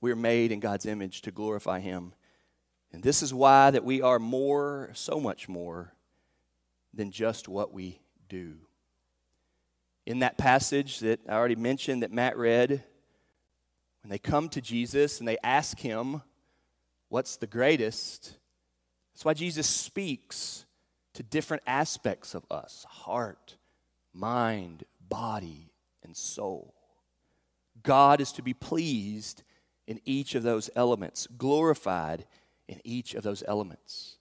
We 0.00 0.10
are 0.10 0.16
made 0.16 0.50
in 0.50 0.60
God's 0.60 0.86
image 0.86 1.22
to 1.22 1.30
glorify 1.30 1.80
Him. 1.80 2.14
And 2.92 3.02
this 3.02 3.22
is 3.22 3.32
why 3.32 3.70
that 3.70 3.84
we 3.84 4.02
are 4.02 4.18
more, 4.18 4.90
so 4.94 5.20
much 5.20 5.48
more, 5.48 5.94
than 6.92 7.10
just 7.10 7.48
what 7.48 7.72
we 7.72 8.00
do. 8.28 8.54
In 10.06 10.20
that 10.20 10.38
passage 10.38 11.00
that 11.00 11.20
I 11.28 11.34
already 11.34 11.56
mentioned 11.56 12.02
that 12.02 12.10
Matt 12.10 12.36
read, 12.36 12.82
when 14.02 14.10
they 14.10 14.18
come 14.18 14.48
to 14.50 14.60
Jesus 14.60 15.20
and 15.20 15.28
they 15.28 15.38
ask 15.44 15.78
him, 15.78 16.22
What's 17.08 17.36
the 17.36 17.46
greatest? 17.48 18.38
That's 19.12 19.24
why 19.24 19.34
Jesus 19.34 19.66
speaks 19.66 20.64
to 21.14 21.22
different 21.24 21.64
aspects 21.66 22.34
of 22.34 22.44
us 22.50 22.86
heart, 22.88 23.56
mind, 24.12 24.84
body, 25.08 25.72
and 26.02 26.16
soul. 26.16 26.74
God 27.82 28.20
is 28.20 28.32
to 28.32 28.42
be 28.42 28.54
pleased 28.54 29.42
in 29.86 30.00
each 30.04 30.34
of 30.34 30.42
those 30.42 30.70
elements, 30.76 31.26
glorified 31.36 32.26
in 32.68 32.80
each 32.84 33.14
of 33.14 33.22
those 33.22 33.42
elements. 33.46 34.18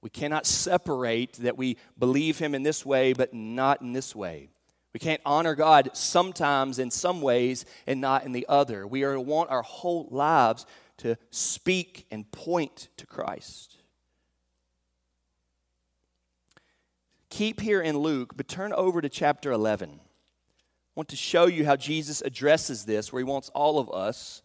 We 0.00 0.10
cannot 0.10 0.46
separate 0.46 1.34
that 1.34 1.58
we 1.58 1.76
believe 1.98 2.38
Him 2.38 2.54
in 2.54 2.62
this 2.62 2.86
way, 2.86 3.12
but 3.12 3.34
not 3.34 3.82
in 3.82 3.92
this 3.92 4.14
way. 4.14 4.50
We 4.94 5.00
can't 5.00 5.20
honor 5.26 5.54
God 5.54 5.90
sometimes 5.92 6.78
in 6.78 6.90
some 6.90 7.20
ways 7.20 7.64
and 7.86 8.00
not 8.00 8.24
in 8.24 8.32
the 8.32 8.46
other. 8.48 8.86
We 8.86 9.02
are 9.02 9.14
to 9.14 9.20
want 9.20 9.50
our 9.50 9.62
whole 9.62 10.08
lives 10.10 10.66
to 10.98 11.16
speak 11.30 12.06
and 12.10 12.30
point 12.30 12.88
to 12.96 13.06
Christ. 13.06 13.77
Keep 17.30 17.60
here 17.60 17.80
in 17.80 17.98
Luke, 17.98 18.36
but 18.36 18.48
turn 18.48 18.72
over 18.72 19.00
to 19.00 19.08
chapter 19.08 19.52
11. 19.52 19.90
I 19.90 20.02
want 20.94 21.08
to 21.10 21.16
show 21.16 21.46
you 21.46 21.64
how 21.64 21.76
Jesus 21.76 22.22
addresses 22.22 22.84
this, 22.84 23.12
where 23.12 23.20
he 23.20 23.24
wants 23.24 23.50
all 23.50 23.78
of 23.78 23.90
us 23.90 24.42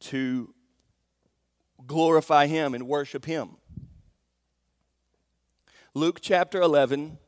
to 0.00 0.52
glorify 1.86 2.46
Him 2.46 2.74
and 2.74 2.86
worship 2.88 3.24
Him. 3.24 3.56
Luke 5.94 6.18
chapter 6.20 6.60
11. 6.60 7.18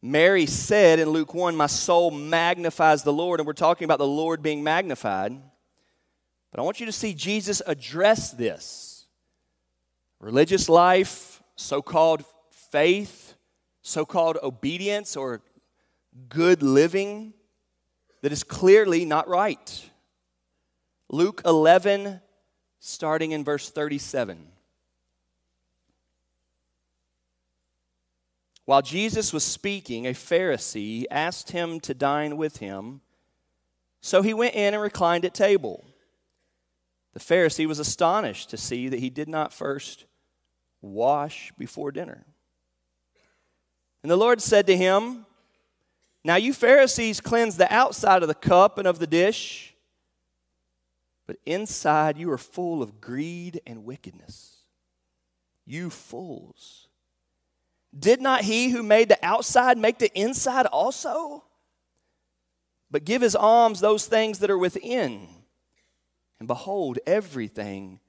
Mary 0.00 0.46
said 0.46 0.98
in 0.98 1.08
Luke 1.08 1.34
1, 1.34 1.56
My 1.56 1.66
soul 1.66 2.10
magnifies 2.10 3.02
the 3.02 3.12
Lord. 3.12 3.40
And 3.40 3.46
we're 3.46 3.52
talking 3.52 3.84
about 3.84 3.98
the 3.98 4.06
Lord 4.06 4.42
being 4.42 4.62
magnified. 4.62 5.32
But 6.50 6.60
I 6.60 6.62
want 6.62 6.80
you 6.80 6.86
to 6.86 6.92
see 6.92 7.14
Jesus 7.14 7.60
address 7.66 8.30
this 8.30 8.87
religious 10.20 10.68
life, 10.68 11.42
so 11.56 11.82
called 11.82 12.24
faith, 12.50 13.34
so 13.82 14.04
called 14.04 14.38
obedience, 14.42 15.16
or 15.16 15.40
good 16.28 16.62
living 16.62 17.32
that 18.22 18.32
is 18.32 18.42
clearly 18.42 19.04
not 19.04 19.28
right. 19.28 19.90
Luke 21.08 21.42
11, 21.44 22.20
starting 22.80 23.32
in 23.32 23.44
verse 23.44 23.70
37. 23.70 24.48
While 28.64 28.82
Jesus 28.82 29.32
was 29.32 29.44
speaking, 29.44 30.06
a 30.06 30.12
Pharisee 30.12 31.06
asked 31.10 31.52
him 31.52 31.80
to 31.80 31.94
dine 31.94 32.36
with 32.36 32.58
him. 32.58 33.00
So 34.02 34.20
he 34.20 34.34
went 34.34 34.54
in 34.54 34.74
and 34.74 34.82
reclined 34.82 35.24
at 35.24 35.32
table. 35.32 35.86
The 37.14 37.20
Pharisee 37.20 37.66
was 37.66 37.78
astonished 37.78 38.50
to 38.50 38.58
see 38.58 38.90
that 38.90 39.00
he 39.00 39.08
did 39.08 39.26
not 39.26 39.54
first 39.54 40.04
wash 40.80 41.52
before 41.58 41.92
dinner. 41.92 42.24
And 44.02 44.10
the 44.10 44.16
Lord 44.16 44.40
said 44.40 44.66
to 44.66 44.76
him, 44.76 45.26
now, 46.24 46.36
you 46.36 46.52
Pharisees 46.52 47.20
cleanse 47.20 47.56
the 47.56 47.72
outside 47.72 48.22
of 48.22 48.28
the 48.28 48.34
cup 48.34 48.76
and 48.76 48.86
of 48.86 48.98
the 48.98 49.06
dish, 49.06 49.74
but 51.26 51.36
inside 51.46 52.18
you 52.18 52.30
are 52.30 52.38
full 52.38 52.82
of 52.82 53.00
greed 53.00 53.60
and 53.66 53.84
wickedness. 53.84 54.56
You 55.64 55.90
fools. 55.90 56.88
Did 57.96 58.20
not 58.20 58.42
he 58.42 58.70
who 58.70 58.82
made 58.82 59.08
the 59.08 59.18
outside 59.24 59.78
make 59.78 59.98
the 59.98 60.12
inside 60.18 60.66
also? 60.66 61.44
But 62.90 63.04
give 63.04 63.22
his 63.22 63.36
alms 63.36 63.80
those 63.80 64.06
things 64.06 64.40
that 64.40 64.50
are 64.50 64.58
within, 64.58 65.28
and 66.38 66.48
behold, 66.48 66.98
everything 67.06 68.00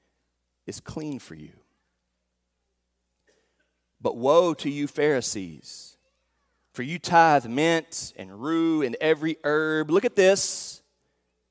is 0.66 0.80
clean 0.80 1.18
for 1.18 1.34
you. 1.34 1.59
But 4.00 4.16
woe 4.16 4.54
to 4.54 4.70
you, 4.70 4.86
Pharisees! 4.86 5.96
For 6.72 6.82
you 6.82 6.98
tithe 6.98 7.46
mint 7.46 8.12
and 8.16 8.40
rue 8.40 8.82
and 8.82 8.96
every 9.00 9.36
herb. 9.44 9.90
Look 9.90 10.04
at 10.04 10.16
this. 10.16 10.82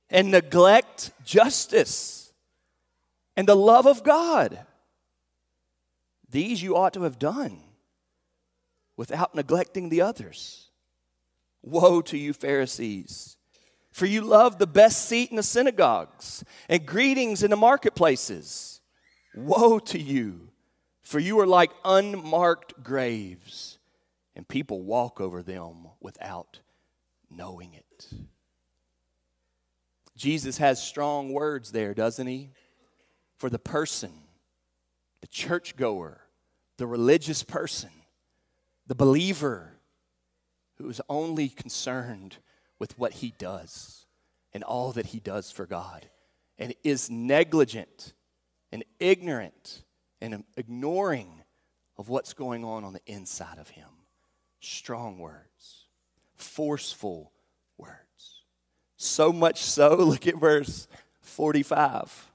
And 0.09 0.31
neglect 0.31 1.11
justice 1.23 2.33
and 3.39 3.47
the 3.47 3.55
love 3.55 3.85
of 3.85 4.03
God. 4.03 4.65
These 6.29 6.61
you 6.61 6.75
ought 6.75 6.93
to 6.93 7.03
have 7.03 7.19
done 7.19 7.61
without 8.97 9.33
neglecting 9.33 9.89
the 9.89 10.01
others. 10.01 10.69
Woe 11.61 12.01
to 12.01 12.17
you, 12.17 12.33
Pharisees! 12.33 13.37
For 13.91 14.05
you 14.05 14.21
love 14.21 14.57
the 14.59 14.67
best 14.67 15.05
seat 15.05 15.29
in 15.29 15.37
the 15.37 15.43
synagogues 15.43 16.43
and 16.67 16.85
greetings 16.85 17.41
in 17.43 17.49
the 17.49 17.55
marketplaces. 17.55 18.81
Woe 19.35 19.79
to 19.79 19.99
you! 19.99 20.48
For 21.09 21.17
you 21.17 21.39
are 21.39 21.47
like 21.47 21.71
unmarked 21.83 22.83
graves 22.83 23.79
and 24.35 24.47
people 24.47 24.83
walk 24.83 25.19
over 25.19 25.41
them 25.41 25.87
without 25.99 26.59
knowing 27.31 27.73
it. 27.73 28.13
Jesus 30.15 30.59
has 30.59 30.79
strong 30.79 31.33
words 31.33 31.71
there, 31.71 31.95
doesn't 31.95 32.27
he? 32.27 32.51
For 33.39 33.49
the 33.49 33.57
person, 33.57 34.11
the 35.21 35.27
churchgoer, 35.27 36.21
the 36.77 36.85
religious 36.85 37.41
person, 37.41 37.89
the 38.85 38.93
believer 38.93 39.79
who 40.77 40.87
is 40.89 41.01
only 41.09 41.49
concerned 41.49 42.37
with 42.77 42.99
what 42.99 43.13
he 43.13 43.33
does 43.39 44.05
and 44.53 44.63
all 44.63 44.91
that 44.91 45.07
he 45.07 45.19
does 45.19 45.51
for 45.51 45.65
God 45.65 46.07
and 46.59 46.75
is 46.83 47.09
negligent 47.09 48.13
and 48.71 48.85
ignorant 48.99 49.81
and 50.21 50.43
ignoring 50.57 51.43
of 51.97 52.09
what's 52.09 52.33
going 52.33 52.63
on 52.63 52.83
on 52.83 52.93
the 52.93 53.01
inside 53.05 53.57
of 53.57 53.69
him 53.69 53.89
strong 54.61 55.19
words, 55.19 55.85
forceful 56.35 57.31
words. 57.77 58.43
So 58.97 59.31
much 59.31 59.61
so, 59.61 59.95
look 59.95 60.27
at 60.27 60.35
verse 60.35 60.87
45. 61.21 62.29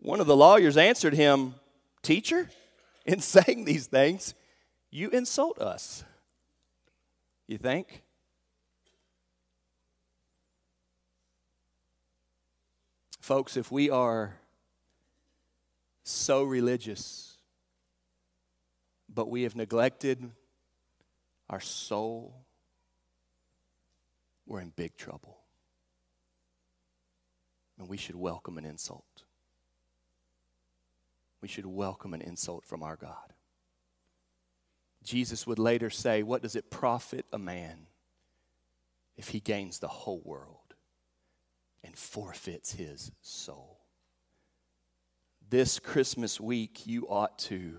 One 0.00 0.20
of 0.20 0.26
the 0.26 0.36
lawyers 0.36 0.76
answered 0.76 1.14
him, 1.14 1.54
Teacher, 2.02 2.48
in 3.04 3.20
saying 3.20 3.64
these 3.64 3.86
things, 3.86 4.34
you 4.90 5.10
insult 5.10 5.60
us. 5.60 6.04
You 7.46 7.58
think? 7.58 8.02
Folks, 13.20 13.56
if 13.56 13.72
we 13.72 13.90
are 13.90 14.36
so 16.08 16.44
religious, 16.44 17.36
but 19.12 19.28
we 19.28 19.42
have 19.42 19.56
neglected 19.56 20.30
our 21.50 21.60
soul, 21.60 22.44
we're 24.46 24.60
in 24.60 24.72
big 24.74 24.96
trouble. 24.96 25.38
And 27.78 27.88
we 27.88 27.96
should 27.96 28.16
welcome 28.16 28.56
an 28.56 28.64
insult. 28.64 29.24
We 31.40 31.48
should 31.48 31.66
welcome 31.66 32.14
an 32.14 32.22
insult 32.22 32.64
from 32.64 32.82
our 32.82 32.96
God. 32.96 33.34
Jesus 35.04 35.46
would 35.46 35.58
later 35.58 35.90
say, 35.90 36.22
What 36.22 36.42
does 36.42 36.56
it 36.56 36.70
profit 36.70 37.26
a 37.32 37.38
man 37.38 37.86
if 39.16 39.28
he 39.28 39.40
gains 39.40 39.78
the 39.78 39.88
whole 39.88 40.22
world 40.24 40.74
and 41.84 41.96
forfeits 41.96 42.72
his 42.72 43.12
soul? 43.20 43.75
This 45.48 45.78
Christmas 45.78 46.40
week, 46.40 46.86
you 46.86 47.06
ought 47.08 47.38
to 47.40 47.78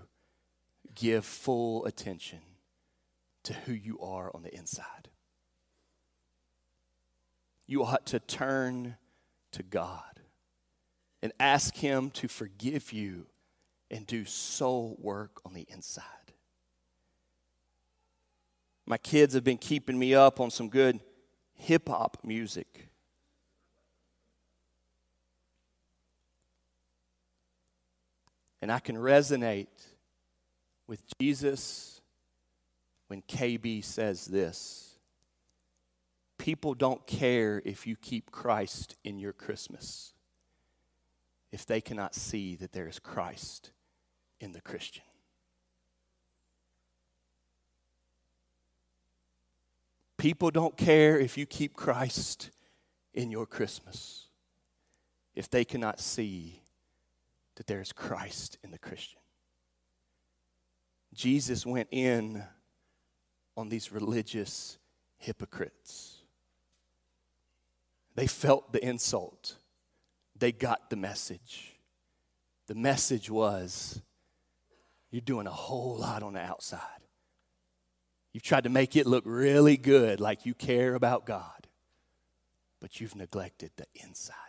give 0.94 1.26
full 1.26 1.84
attention 1.84 2.38
to 3.42 3.52
who 3.52 3.72
you 3.72 4.00
are 4.00 4.30
on 4.34 4.42
the 4.42 4.54
inside. 4.54 5.08
You 7.66 7.84
ought 7.84 8.06
to 8.06 8.20
turn 8.20 8.96
to 9.52 9.62
God 9.62 10.20
and 11.22 11.30
ask 11.38 11.76
Him 11.76 12.08
to 12.12 12.26
forgive 12.26 12.90
you 12.90 13.26
and 13.90 14.06
do 14.06 14.24
soul 14.24 14.96
work 14.98 15.40
on 15.44 15.52
the 15.52 15.66
inside. 15.68 16.04
My 18.86 18.96
kids 18.96 19.34
have 19.34 19.44
been 19.44 19.58
keeping 19.58 19.98
me 19.98 20.14
up 20.14 20.40
on 20.40 20.50
some 20.50 20.70
good 20.70 21.00
hip 21.52 21.88
hop 21.88 22.18
music. 22.24 22.88
And 28.60 28.72
I 28.72 28.78
can 28.80 28.96
resonate 28.96 29.68
with 30.86 31.02
Jesus 31.20 32.00
when 33.08 33.22
KB 33.22 33.84
says 33.84 34.26
this 34.26 34.96
People 36.38 36.74
don't 36.74 37.06
care 37.06 37.60
if 37.64 37.86
you 37.86 37.96
keep 37.96 38.30
Christ 38.30 38.96
in 39.04 39.18
your 39.18 39.32
Christmas 39.32 40.12
if 41.50 41.64
they 41.66 41.80
cannot 41.80 42.14
see 42.14 42.56
that 42.56 42.72
there 42.72 42.88
is 42.88 42.98
Christ 42.98 43.70
in 44.40 44.52
the 44.52 44.60
Christian. 44.60 45.02
People 50.16 50.50
don't 50.50 50.76
care 50.76 51.18
if 51.18 51.38
you 51.38 51.46
keep 51.46 51.74
Christ 51.74 52.50
in 53.14 53.30
your 53.30 53.46
Christmas 53.46 54.26
if 55.34 55.48
they 55.48 55.64
cannot 55.64 56.00
see 56.00 56.60
that 57.58 57.66
there 57.66 57.80
is 57.80 57.92
Christ 57.92 58.56
in 58.62 58.70
the 58.70 58.78
Christian. 58.78 59.18
Jesus 61.12 61.66
went 61.66 61.88
in 61.90 62.44
on 63.56 63.68
these 63.68 63.90
religious 63.90 64.78
hypocrites. 65.16 66.22
They 68.14 68.28
felt 68.28 68.72
the 68.72 68.84
insult, 68.84 69.56
they 70.38 70.52
got 70.52 70.88
the 70.88 70.96
message. 70.96 71.74
The 72.68 72.76
message 72.76 73.28
was 73.28 74.02
you're 75.10 75.20
doing 75.20 75.48
a 75.48 75.50
whole 75.50 75.96
lot 75.96 76.22
on 76.22 76.34
the 76.34 76.40
outside. 76.40 76.80
You've 78.32 78.44
tried 78.44 78.64
to 78.64 78.70
make 78.70 78.94
it 78.94 79.06
look 79.06 79.24
really 79.26 79.76
good, 79.76 80.20
like 80.20 80.46
you 80.46 80.54
care 80.54 80.94
about 80.94 81.26
God, 81.26 81.66
but 82.78 83.00
you've 83.00 83.16
neglected 83.16 83.72
the 83.76 83.86
inside. 83.94 84.47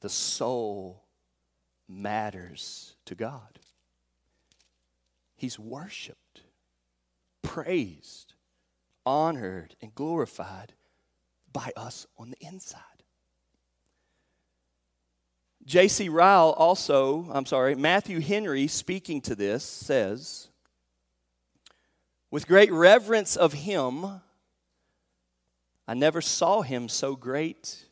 The 0.00 0.08
soul 0.08 1.04
matters 1.88 2.94
to 3.04 3.14
God. 3.14 3.58
He's 5.36 5.58
worshiped 5.58 6.42
praised, 7.50 8.34
honored, 9.04 9.74
and 9.82 9.92
glorified 9.94 10.72
by 11.52 11.72
us 11.76 12.06
on 12.16 12.30
the 12.30 12.36
inside. 12.40 12.84
J.C. 15.64 16.08
Ryle 16.08 16.54
also, 16.56 17.28
I'm 17.32 17.46
sorry, 17.46 17.74
Matthew 17.74 18.20
Henry 18.20 18.66
speaking 18.66 19.20
to 19.22 19.34
this 19.34 19.64
says, 19.64 20.48
with 22.30 22.46
great 22.46 22.70
reverence 22.70 23.36
of 23.36 23.52
him, 23.52 24.20
I 25.88 25.94
never 25.94 26.20
saw 26.20 26.62
him 26.62 26.88
so 26.88 27.16
great 27.16 27.86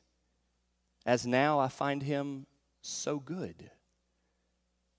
as 1.09 1.27
now 1.27 1.59
I 1.59 1.69
find 1.69 2.03
him 2.03 2.45
so 2.83 3.19
good. 3.19 3.71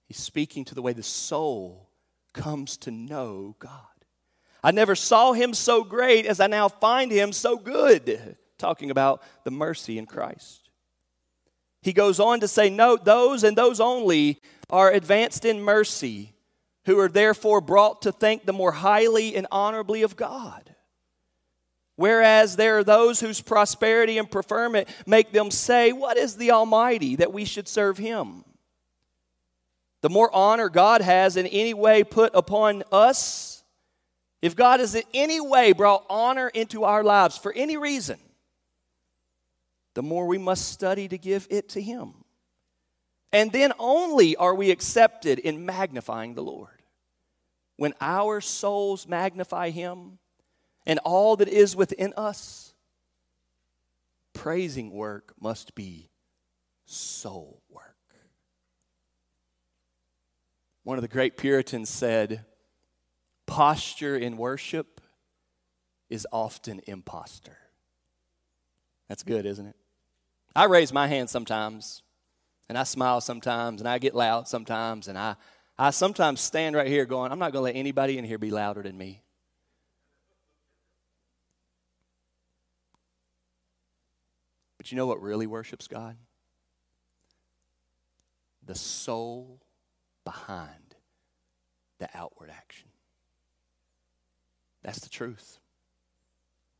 He's 0.08 0.18
speaking 0.18 0.66
to 0.66 0.74
the 0.74 0.82
way 0.82 0.92
the 0.92 1.04
soul 1.04 1.92
comes 2.34 2.78
to 2.78 2.90
know 2.90 3.56
God. 3.60 3.70
I 4.64 4.72
never 4.72 4.96
saw 4.96 5.34
him 5.34 5.54
so 5.54 5.84
great 5.84 6.26
as 6.26 6.40
I 6.40 6.48
now 6.48 6.68
find 6.68 7.12
him 7.12 7.32
so 7.32 7.58
good. 7.58 8.36
Talking 8.58 8.90
about 8.90 9.22
the 9.44 9.52
mercy 9.52 10.00
in 10.00 10.08
Christ. 10.08 10.72
He 11.84 11.94
goes 11.94 12.20
on 12.20 12.40
to 12.40 12.48
say, 12.48 12.72
Note, 12.72 13.06
those 13.06 13.44
and 13.44 13.56
those 13.56 13.80
only 13.80 14.42
are 14.72 14.92
advanced 14.92 15.46
in 15.46 15.62
mercy, 15.62 16.34
who 16.86 16.98
are 16.98 17.08
therefore 17.08 17.62
brought 17.62 18.02
to 18.02 18.12
think 18.12 18.46
the 18.46 18.52
more 18.52 18.72
highly 18.72 19.36
and 19.36 19.46
honorably 19.52 20.02
of 20.02 20.16
God. 20.16 20.76
Whereas 22.00 22.56
there 22.56 22.78
are 22.78 22.84
those 22.86 23.20
whose 23.20 23.42
prosperity 23.42 24.18
and 24.18 24.32
preferment 24.32 24.88
make 25.06 25.34
them 25.34 25.52
say, 25.52 25.92
What 25.92 26.16
is 26.16 26.38
the 26.38 26.52
Almighty 26.52 27.18
that 27.18 27.34
we 27.34 27.44
should 27.44 27.68
serve 27.68 27.98
him? 27.98 28.46
The 30.00 30.10
more 30.10 30.34
honor 30.34 30.70
God 30.70 31.02
has 31.02 31.36
in 31.36 31.46
any 31.46 31.74
way 31.74 32.06
put 32.06 32.34
upon 32.34 32.84
us, 32.90 33.66
if 34.42 34.56
God 34.56 34.80
has 34.80 34.96
in 34.96 35.04
any 35.14 35.42
way 35.42 35.74
brought 35.74 36.06
honor 36.10 36.48
into 36.48 36.86
our 36.86 37.04
lives 37.04 37.38
for 37.38 37.52
any 37.52 37.76
reason, 37.76 38.18
the 39.94 40.02
more 40.02 40.26
we 40.26 40.38
must 40.38 40.72
study 40.72 41.10
to 41.10 41.18
give 41.18 41.48
it 41.50 41.68
to 41.68 41.82
Him. 41.82 42.14
And 43.34 43.52
then 43.52 43.74
only 43.78 44.38
are 44.38 44.56
we 44.56 44.72
accepted 44.72 45.38
in 45.38 45.66
magnifying 45.66 46.36
the 46.36 46.44
Lord. 46.44 46.82
When 47.76 47.94
our 48.00 48.40
souls 48.40 49.06
magnify 49.06 49.72
Him 49.72 50.20
and 50.86 51.00
all 51.00 51.36
that 51.38 51.48
is 51.48 51.76
within 51.76 52.14
us, 52.18 52.74
praising 54.34 54.92
work 54.92 55.34
must 55.40 55.76
be 55.76 56.10
soul 56.86 57.62
work. 57.70 57.96
One 60.84 60.98
of 60.98 61.02
the 61.02 61.08
great 61.08 61.38
Puritans 61.38 61.90
said, 61.90 62.46
posture 63.46 64.16
in 64.16 64.38
worship 64.38 65.02
is 66.10 66.26
often 66.32 66.82
impostor. 66.88 67.58
That's 69.08 69.24
good, 69.24 69.46
isn't 69.46 69.66
it? 69.66 69.76
I 70.56 70.66
raise 70.66 70.92
my 70.92 71.08
hand 71.08 71.30
sometimes, 71.30 72.02
and 72.70 72.78
I 72.78 72.84
smile 72.84 73.22
sometimes, 73.22 73.82
and 73.82 73.88
I 73.88 74.00
get 74.00 74.16
loud 74.16 74.48
sometimes, 74.48 75.08
and 75.08 75.18
I, 75.18 75.36
I 75.78 75.92
sometimes 75.92 76.42
stand 76.42 76.76
right 76.76 76.88
here 76.88 77.06
going, 77.06 77.32
I'm 77.32 77.40
not 77.40 77.52
going 77.52 77.62
to 77.62 77.72
let 77.72 77.76
anybody 77.76 78.18
in 78.18 78.26
here 78.26 78.38
be 78.38 78.52
louder 78.52 78.82
than 78.82 78.98
me. 78.98 79.22
But 84.80 84.94
you 84.94 84.96
know 84.96 85.06
what 85.06 85.22
really 85.22 85.46
worships 85.46 85.88
God? 85.88 86.16
The 88.66 88.76
soul 88.76 89.60
behind 90.24 90.96
the 92.00 92.10
outward 92.16 92.50
action. 92.50 92.88
That's 94.82 95.00
the 95.00 95.10
truth. 95.10 95.60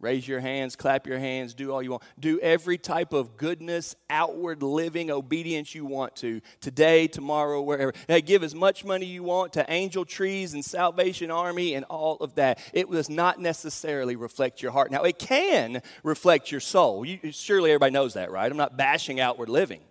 Raise 0.02 0.26
your 0.26 0.40
hands, 0.40 0.78
clap 0.78 1.06
your 1.06 1.20
hands, 1.20 1.54
do 1.54 1.74
all 1.74 1.84
you 1.84 1.92
want. 1.92 2.04
Do 2.18 2.40
every 2.40 2.78
type 2.78 3.12
of 3.12 3.36
goodness, 3.36 3.98
outward 4.10 4.64
living, 4.64 5.12
obedience 5.12 5.76
you 5.76 5.86
want 5.86 6.16
to. 6.18 6.40
Today, 6.62 7.08
tomorrow, 7.08 7.62
wherever. 7.62 7.92
Hey, 8.08 8.22
give 8.22 8.42
as 8.42 8.56
much 8.56 8.86
money 8.86 9.06
you 9.06 9.24
want 9.24 9.54
to 9.54 9.66
Angel 9.70 10.06
Trees 10.06 10.54
and 10.54 10.64
Salvation 10.64 11.32
Army 11.32 11.74
and 11.74 11.84
all 11.86 12.16
of 12.18 12.36
that. 12.36 12.60
It 12.72 12.90
does 12.90 13.10
not 13.10 13.42
necessarily 13.42 14.16
reflect 14.16 14.62
your 14.62 14.72
heart. 14.72 14.90
Now, 14.90 15.04
it 15.04 15.20
can 15.20 15.82
reflect 16.02 16.50
your 16.50 16.62
soul. 16.62 17.04
You, 17.04 17.34
surely 17.34 17.72
everybody 17.72 17.92
knows 17.92 18.14
that, 18.14 18.32
right? 18.32 18.50
I'm 18.50 18.58
not 18.58 18.78
bashing 18.78 19.20
outward 19.20 19.50
living. 19.50 19.82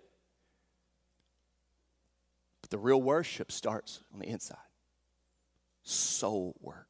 But 2.61 2.71
the 2.71 2.79
real 2.79 3.01
worship 3.01 3.51
starts 3.51 4.01
on 4.11 4.19
the 4.19 4.27
inside 4.27 4.57
soul 5.83 6.55
work. 6.61 6.88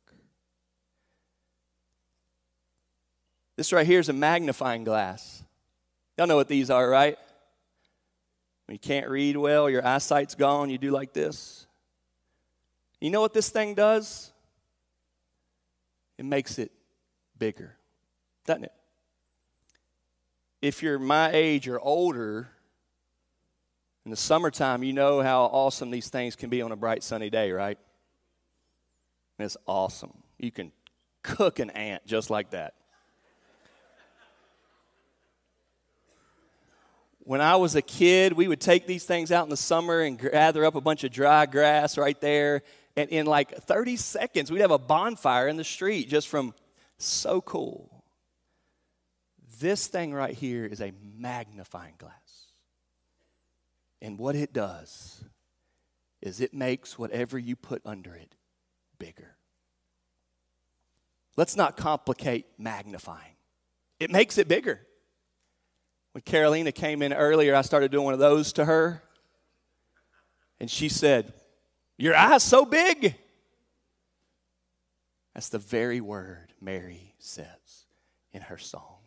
This 3.59 3.73
right 3.73 3.85
here 3.85 3.99
is 3.99 4.07
a 4.07 4.13
magnifying 4.13 4.85
glass. 4.85 5.43
Y'all 6.17 6.27
know 6.27 6.37
what 6.37 6.47
these 6.47 6.69
are, 6.69 6.89
right? 6.89 7.17
When 8.65 8.75
you 8.75 8.79
can't 8.79 9.09
read 9.09 9.35
well, 9.35 9.69
your 9.69 9.85
eyesight's 9.85 10.33
gone, 10.33 10.69
you 10.69 10.77
do 10.77 10.91
like 10.91 11.11
this. 11.11 11.67
You 13.01 13.09
know 13.09 13.19
what 13.19 13.33
this 13.33 13.49
thing 13.49 13.73
does? 13.73 14.31
It 16.17 16.23
makes 16.23 16.57
it 16.57 16.71
bigger, 17.37 17.75
doesn't 18.45 18.63
it? 18.63 18.71
If 20.61 20.81
you're 20.81 20.97
my 20.97 21.29
age 21.33 21.67
or 21.67 21.81
older, 21.81 22.47
in 24.05 24.11
the 24.11 24.15
summertime, 24.15 24.83
you 24.83 24.93
know 24.93 25.21
how 25.21 25.41
awesome 25.43 25.91
these 25.91 26.07
things 26.07 26.37
can 26.37 26.49
be 26.49 26.61
on 26.61 26.71
a 26.71 26.77
bright 26.77 27.03
sunny 27.03 27.29
day, 27.29 27.51
right? 27.51 27.77
It's 29.37 29.57
awesome. 29.67 30.13
You 30.37 30.49
can 30.49 30.71
cook 31.23 31.59
an 31.59 31.71
ant 31.71 32.05
just 32.05 32.29
like 32.29 32.51
that. 32.51 32.75
When 37.29 37.41
I 37.41 37.57
was 37.57 37.75
a 37.75 37.83
kid, 37.83 38.33
we 38.33 38.47
would 38.47 38.59
take 38.59 38.87
these 38.87 39.05
things 39.05 39.31
out 39.31 39.43
in 39.43 39.51
the 39.51 39.55
summer 39.55 39.99
and 39.99 40.17
gather 40.17 40.65
up 40.65 40.73
a 40.73 40.81
bunch 40.81 41.03
of 41.03 41.11
dry 41.11 41.45
grass 41.45 41.95
right 41.95 42.19
there. 42.19 42.63
And 42.95 43.07
in 43.11 43.27
like 43.27 43.55
30 43.55 43.97
seconds, 43.97 44.49
we'd 44.49 44.61
have 44.61 44.71
a 44.71 44.79
bonfire 44.79 45.47
in 45.47 45.55
the 45.55 45.63
street 45.63 46.09
just 46.09 46.27
from 46.27 46.55
so 46.97 47.39
cool. 47.39 48.03
This 49.59 49.85
thing 49.85 50.11
right 50.11 50.33
here 50.33 50.65
is 50.65 50.81
a 50.81 50.91
magnifying 51.19 51.93
glass. 51.99 52.13
And 54.01 54.17
what 54.17 54.35
it 54.35 54.51
does 54.51 55.23
is 56.23 56.41
it 56.41 56.55
makes 56.55 56.97
whatever 56.97 57.37
you 57.37 57.55
put 57.55 57.83
under 57.85 58.15
it 58.15 58.33
bigger. 58.97 59.35
Let's 61.37 61.55
not 61.55 61.77
complicate 61.77 62.47
magnifying, 62.57 63.35
it 63.99 64.09
makes 64.09 64.39
it 64.39 64.47
bigger. 64.47 64.81
When 66.11 66.21
Carolina 66.21 66.71
came 66.71 67.01
in 67.01 67.13
earlier, 67.13 67.55
I 67.55 67.61
started 67.61 67.91
doing 67.91 68.05
one 68.05 68.13
of 68.13 68.19
those 68.19 68.53
to 68.53 68.65
her. 68.65 69.03
And 70.59 70.69
she 70.69 70.89
said, 70.89 71.33
Your 71.97 72.15
eye's 72.15 72.43
so 72.43 72.65
big. 72.65 73.15
That's 75.33 75.49
the 75.49 75.59
very 75.59 76.01
word 76.01 76.53
Mary 76.59 77.13
says 77.19 77.85
in 78.33 78.41
her 78.41 78.57
song 78.57 78.97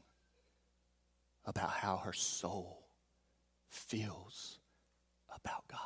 about 1.45 1.71
how 1.71 1.99
her 1.99 2.13
soul 2.13 2.87
feels 3.69 4.59
about 5.35 5.67
God. 5.69 5.79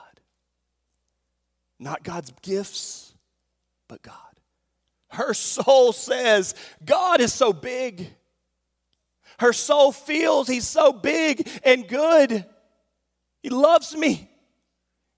Not 1.78 2.04
God's 2.04 2.32
gifts, 2.42 3.14
but 3.88 4.02
God. 4.02 4.14
Her 5.08 5.34
soul 5.34 5.92
says, 5.92 6.54
God 6.84 7.20
is 7.20 7.32
so 7.32 7.52
big. 7.52 8.10
Her 9.38 9.52
soul 9.52 9.92
feels 9.92 10.48
He's 10.48 10.66
so 10.66 10.92
big 10.92 11.48
and 11.64 11.86
good. 11.86 12.44
He 13.42 13.50
loves 13.50 13.94
me. 13.96 14.30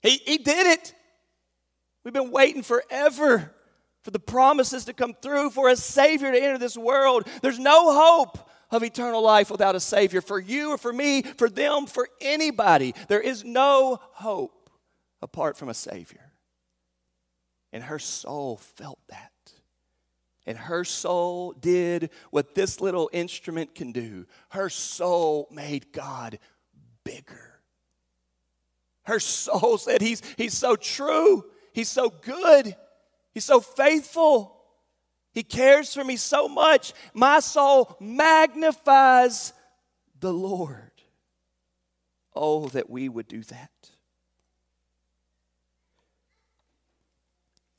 He, 0.02 0.10
he 0.24 0.38
did 0.38 0.66
it. 0.66 0.94
We've 2.04 2.14
been 2.14 2.30
waiting 2.30 2.62
forever 2.62 3.54
for 4.02 4.10
the 4.10 4.18
promises 4.18 4.86
to 4.86 4.94
come 4.94 5.14
through, 5.20 5.50
for 5.50 5.68
a 5.68 5.76
Savior 5.76 6.32
to 6.32 6.42
enter 6.42 6.58
this 6.58 6.76
world. 6.76 7.28
There's 7.42 7.58
no 7.58 7.92
hope 7.92 8.38
of 8.70 8.82
eternal 8.82 9.22
life 9.22 9.50
without 9.50 9.74
a 9.74 9.80
Savior 9.80 10.20
for 10.20 10.38
you 10.38 10.70
or 10.70 10.78
for 10.78 10.92
me, 10.92 11.22
for 11.22 11.48
them, 11.48 11.86
for 11.86 12.08
anybody. 12.20 12.94
There 13.08 13.20
is 13.20 13.44
no 13.44 13.98
hope 14.12 14.70
apart 15.20 15.56
from 15.56 15.68
a 15.68 15.74
Savior. 15.74 16.32
And 17.72 17.82
her 17.84 17.98
soul 17.98 18.56
felt 18.56 18.98
that. 19.08 19.32
And 20.48 20.56
her 20.56 20.82
soul 20.82 21.52
did 21.52 22.08
what 22.30 22.54
this 22.54 22.80
little 22.80 23.10
instrument 23.12 23.74
can 23.74 23.92
do. 23.92 24.24
Her 24.48 24.70
soul 24.70 25.46
made 25.50 25.92
God 25.92 26.38
bigger. 27.04 27.60
Her 29.02 29.20
soul 29.20 29.76
said, 29.78 30.00
He's, 30.00 30.22
he's 30.38 30.56
so 30.56 30.74
true. 30.74 31.44
He's 31.74 31.90
so 31.90 32.08
good. 32.08 32.74
He's 33.34 33.44
so 33.44 33.60
faithful. 33.60 34.56
He 35.32 35.42
cares 35.42 35.92
for 35.92 36.02
me 36.02 36.16
so 36.16 36.48
much. 36.48 36.94
My 37.12 37.40
soul 37.40 37.94
magnifies 38.00 39.52
the 40.18 40.32
Lord. 40.32 40.92
Oh, 42.34 42.68
that 42.68 42.88
we 42.88 43.10
would 43.10 43.28
do 43.28 43.42
that. 43.42 43.90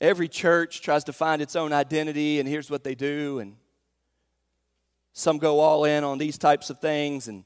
Every 0.00 0.28
church 0.28 0.80
tries 0.80 1.04
to 1.04 1.12
find 1.12 1.42
its 1.42 1.54
own 1.54 1.72
identity, 1.72 2.40
and 2.40 2.48
here's 2.48 2.70
what 2.70 2.84
they 2.84 2.94
do. 2.94 3.38
And 3.38 3.56
some 5.12 5.36
go 5.38 5.60
all 5.60 5.84
in 5.84 6.04
on 6.04 6.16
these 6.16 6.38
types 6.38 6.70
of 6.70 6.78
things, 6.78 7.28
and 7.28 7.44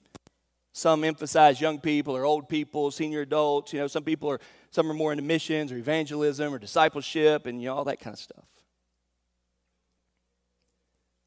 some 0.72 1.02
emphasize 1.02 1.60
young 1.60 1.80
people 1.80 2.16
or 2.16 2.24
old 2.24 2.48
people, 2.48 2.90
senior 2.92 3.22
adults. 3.22 3.72
You 3.72 3.80
know, 3.80 3.86
some 3.88 4.04
people 4.04 4.30
are 4.30 4.40
some 4.70 4.90
are 4.90 4.94
more 4.94 5.12
into 5.12 5.24
missions 5.24 5.72
or 5.72 5.76
evangelism 5.76 6.54
or 6.54 6.58
discipleship, 6.58 7.46
and 7.46 7.60
you 7.60 7.68
know 7.68 7.76
all 7.76 7.84
that 7.84 8.00
kind 8.00 8.14
of 8.14 8.20
stuff. 8.20 8.44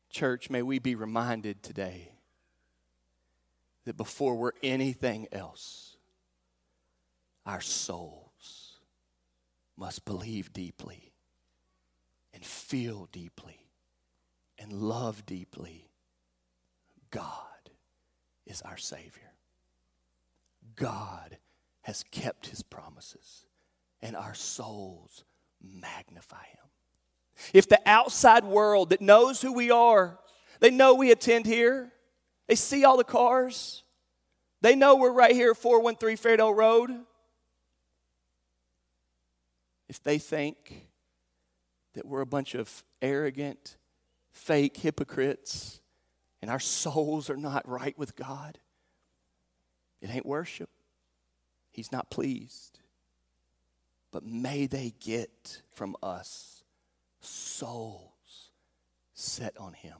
Church, 0.09 0.49
may 0.49 0.61
we 0.61 0.79
be 0.79 0.95
reminded 0.95 1.61
today 1.61 2.11
that 3.83 3.97
before 3.97 4.35
we're 4.35 4.51
anything 4.63 5.27
else, 5.31 5.97
our 7.45 7.61
souls 7.61 8.79
must 9.77 10.05
believe 10.05 10.51
deeply 10.51 11.06
and 12.37 12.45
feel 12.45 13.09
deeply 13.11 13.57
and 14.59 14.71
love 14.71 15.25
deeply, 15.25 15.89
God 17.09 17.31
is 18.45 18.61
our 18.61 18.77
Savior. 18.77 19.33
God 20.75 21.39
has 21.81 22.03
kept 22.11 22.45
His 22.45 22.61
promises, 22.61 23.47
and 24.03 24.15
our 24.15 24.35
souls 24.35 25.23
magnify 25.63 26.43
Him. 26.53 27.49
If 27.55 27.67
the 27.67 27.81
outside 27.87 28.43
world 28.43 28.91
that 28.91 29.01
knows 29.01 29.41
who 29.41 29.51
we 29.51 29.71
are, 29.71 30.19
they 30.59 30.69
know 30.69 30.93
we 30.93 31.09
attend 31.09 31.47
here, 31.47 31.91
they 32.45 32.53
see 32.53 32.85
all 32.85 32.97
the 32.97 33.03
cars, 33.03 33.81
they 34.61 34.75
know 34.75 34.95
we're 34.95 35.11
right 35.11 35.33
here 35.33 35.51
at 35.51 35.57
413 35.57 36.17
Fairdale 36.17 36.55
Road. 36.55 36.91
If 39.89 40.03
they 40.03 40.19
think 40.19 40.86
that 41.97 42.05
we're 42.05 42.21
a 42.21 42.25
bunch 42.25 42.55
of 42.55 42.83
arrogant, 43.01 43.75
fake 44.31 44.77
hypocrites 44.77 45.81
and 46.41 46.51
our 46.51 46.59
souls 46.59 47.29
are 47.29 47.37
not 47.37 47.67
right 47.67 47.97
with 47.97 48.15
God, 48.15 48.59
it 50.01 50.09
ain't 50.09 50.25
worship. 50.25 50.69
He's 51.71 51.91
not 51.91 52.09
pleased. 52.09 52.79
But 54.11 54.23
may 54.23 54.67
they 54.67 54.93
get 54.99 55.61
from 55.71 55.95
us 56.01 56.63
souls 57.19 58.51
set 59.13 59.57
on 59.57 59.73
Him, 59.73 59.97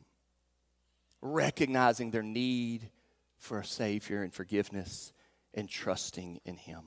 recognizing 1.21 2.11
their 2.11 2.23
need 2.23 2.89
for 3.37 3.59
a 3.59 3.65
Savior 3.65 4.21
and 4.23 4.33
forgiveness 4.33 5.13
and 5.53 5.69
trusting 5.69 6.39
in 6.45 6.57
Him. 6.57 6.83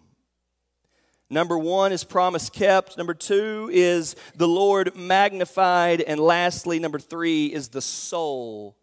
Number 1.30 1.56
one 1.56 1.92
is 1.92 2.02
promise 2.02 2.50
kept. 2.50 2.98
Number 2.98 3.14
two 3.14 3.70
is 3.72 4.16
the 4.34 4.48
Lord 4.48 4.96
magnified. 4.96 6.00
And 6.00 6.18
lastly, 6.18 6.80
number 6.80 6.98
three 6.98 7.46
is 7.46 7.68
the 7.68 7.80
soul 7.80 8.76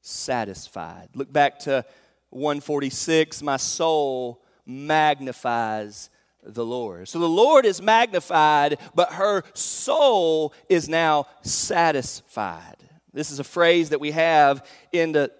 satisfied. 0.00 1.08
Look 1.14 1.32
back 1.32 1.58
to 1.60 1.84
146. 2.30 3.42
My 3.42 3.56
soul 3.56 4.40
magnifies 4.64 6.10
the 6.44 6.64
Lord. 6.64 7.08
So 7.08 7.18
the 7.18 7.28
Lord 7.28 7.66
is 7.66 7.82
magnified, 7.82 8.78
but 8.94 9.14
her 9.14 9.42
soul 9.52 10.54
is 10.68 10.88
now 10.88 11.26
satisfied. 11.42 12.76
This 13.12 13.32
is 13.32 13.40
a 13.40 13.44
phrase 13.44 13.90
that 13.90 14.00
we 14.00 14.12
have 14.12 14.64
in 14.92 15.10
the, 15.10 15.32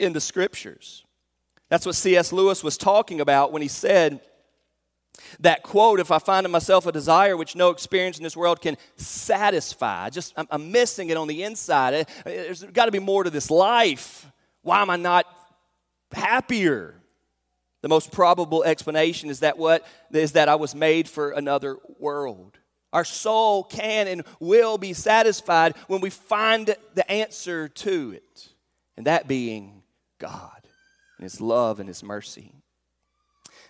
in 0.00 0.12
the 0.12 0.20
scriptures. 0.20 1.04
That's 1.68 1.86
what 1.86 1.94
C.S. 1.94 2.32
Lewis 2.32 2.64
was 2.64 2.76
talking 2.76 3.20
about 3.20 3.52
when 3.52 3.62
he 3.62 3.68
said, 3.68 4.20
that 5.40 5.62
quote, 5.62 6.00
if 6.00 6.10
I 6.10 6.18
find 6.18 6.44
in 6.44 6.52
myself 6.52 6.86
a 6.86 6.92
desire 6.92 7.36
which 7.36 7.56
no 7.56 7.70
experience 7.70 8.18
in 8.18 8.24
this 8.24 8.36
world 8.36 8.60
can 8.60 8.76
satisfy, 8.96 10.10
just 10.10 10.34
I'm, 10.36 10.46
I'm 10.50 10.72
missing 10.72 11.10
it 11.10 11.16
on 11.16 11.28
the 11.28 11.42
inside. 11.42 11.94
Eh, 11.94 12.04
there's 12.24 12.62
got 12.64 12.86
to 12.86 12.92
be 12.92 12.98
more 12.98 13.24
to 13.24 13.30
this 13.30 13.50
life. 13.50 14.26
Why 14.62 14.82
am 14.82 14.90
I 14.90 14.96
not 14.96 15.26
happier? 16.12 16.94
The 17.82 17.88
most 17.88 18.10
probable 18.10 18.64
explanation 18.64 19.30
is 19.30 19.40
that 19.40 19.58
what 19.58 19.86
is 20.12 20.32
that 20.32 20.48
I 20.48 20.56
was 20.56 20.74
made 20.74 21.08
for 21.08 21.30
another 21.30 21.78
world. 21.98 22.58
Our 22.92 23.04
soul 23.04 23.62
can 23.62 24.08
and 24.08 24.24
will 24.40 24.78
be 24.78 24.92
satisfied 24.92 25.76
when 25.86 26.00
we 26.00 26.10
find 26.10 26.74
the 26.94 27.10
answer 27.10 27.68
to 27.68 28.12
it, 28.12 28.48
and 28.96 29.06
that 29.06 29.28
being 29.28 29.82
God 30.18 30.62
and 31.18 31.24
His 31.24 31.40
love 31.40 31.78
and 31.78 31.88
His 31.88 32.02
mercy. 32.02 32.54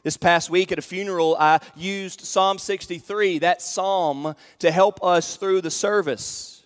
This 0.07 0.17
past 0.17 0.51
week 0.51 0.71
at 0.71 0.79
a 0.79 0.83
funeral, 0.83 1.37
I 1.37 1.59
used 1.75 2.21
Psalm 2.21 2.59
63, 2.59 3.41
that 3.41 3.61
psalm, 3.61 4.37
to 4.61 4.71
help 4.71 5.03
us 5.03 5.35
through 5.35 5.63
the 5.63 5.71
service. 5.73 6.65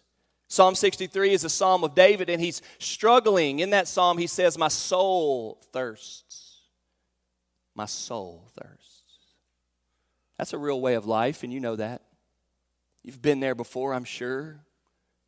Psalm 0.48 0.74
63 0.74 1.32
is 1.32 1.42
a 1.42 1.48
psalm 1.48 1.82
of 1.82 1.94
David, 1.94 2.28
and 2.28 2.38
he's 2.38 2.60
struggling. 2.78 3.60
In 3.60 3.70
that 3.70 3.88
psalm, 3.88 4.18
he 4.18 4.26
says, 4.26 4.58
My 4.58 4.68
soul 4.68 5.58
thirsts. 5.72 6.58
My 7.74 7.86
soul 7.86 8.46
thirsts. 8.60 9.04
That's 10.36 10.52
a 10.52 10.58
real 10.58 10.82
way 10.82 10.92
of 10.92 11.06
life, 11.06 11.42
and 11.42 11.50
you 11.50 11.60
know 11.60 11.76
that. 11.76 12.02
You've 13.02 13.22
been 13.22 13.40
there 13.40 13.54
before, 13.54 13.94
I'm 13.94 14.04
sure. 14.04 14.60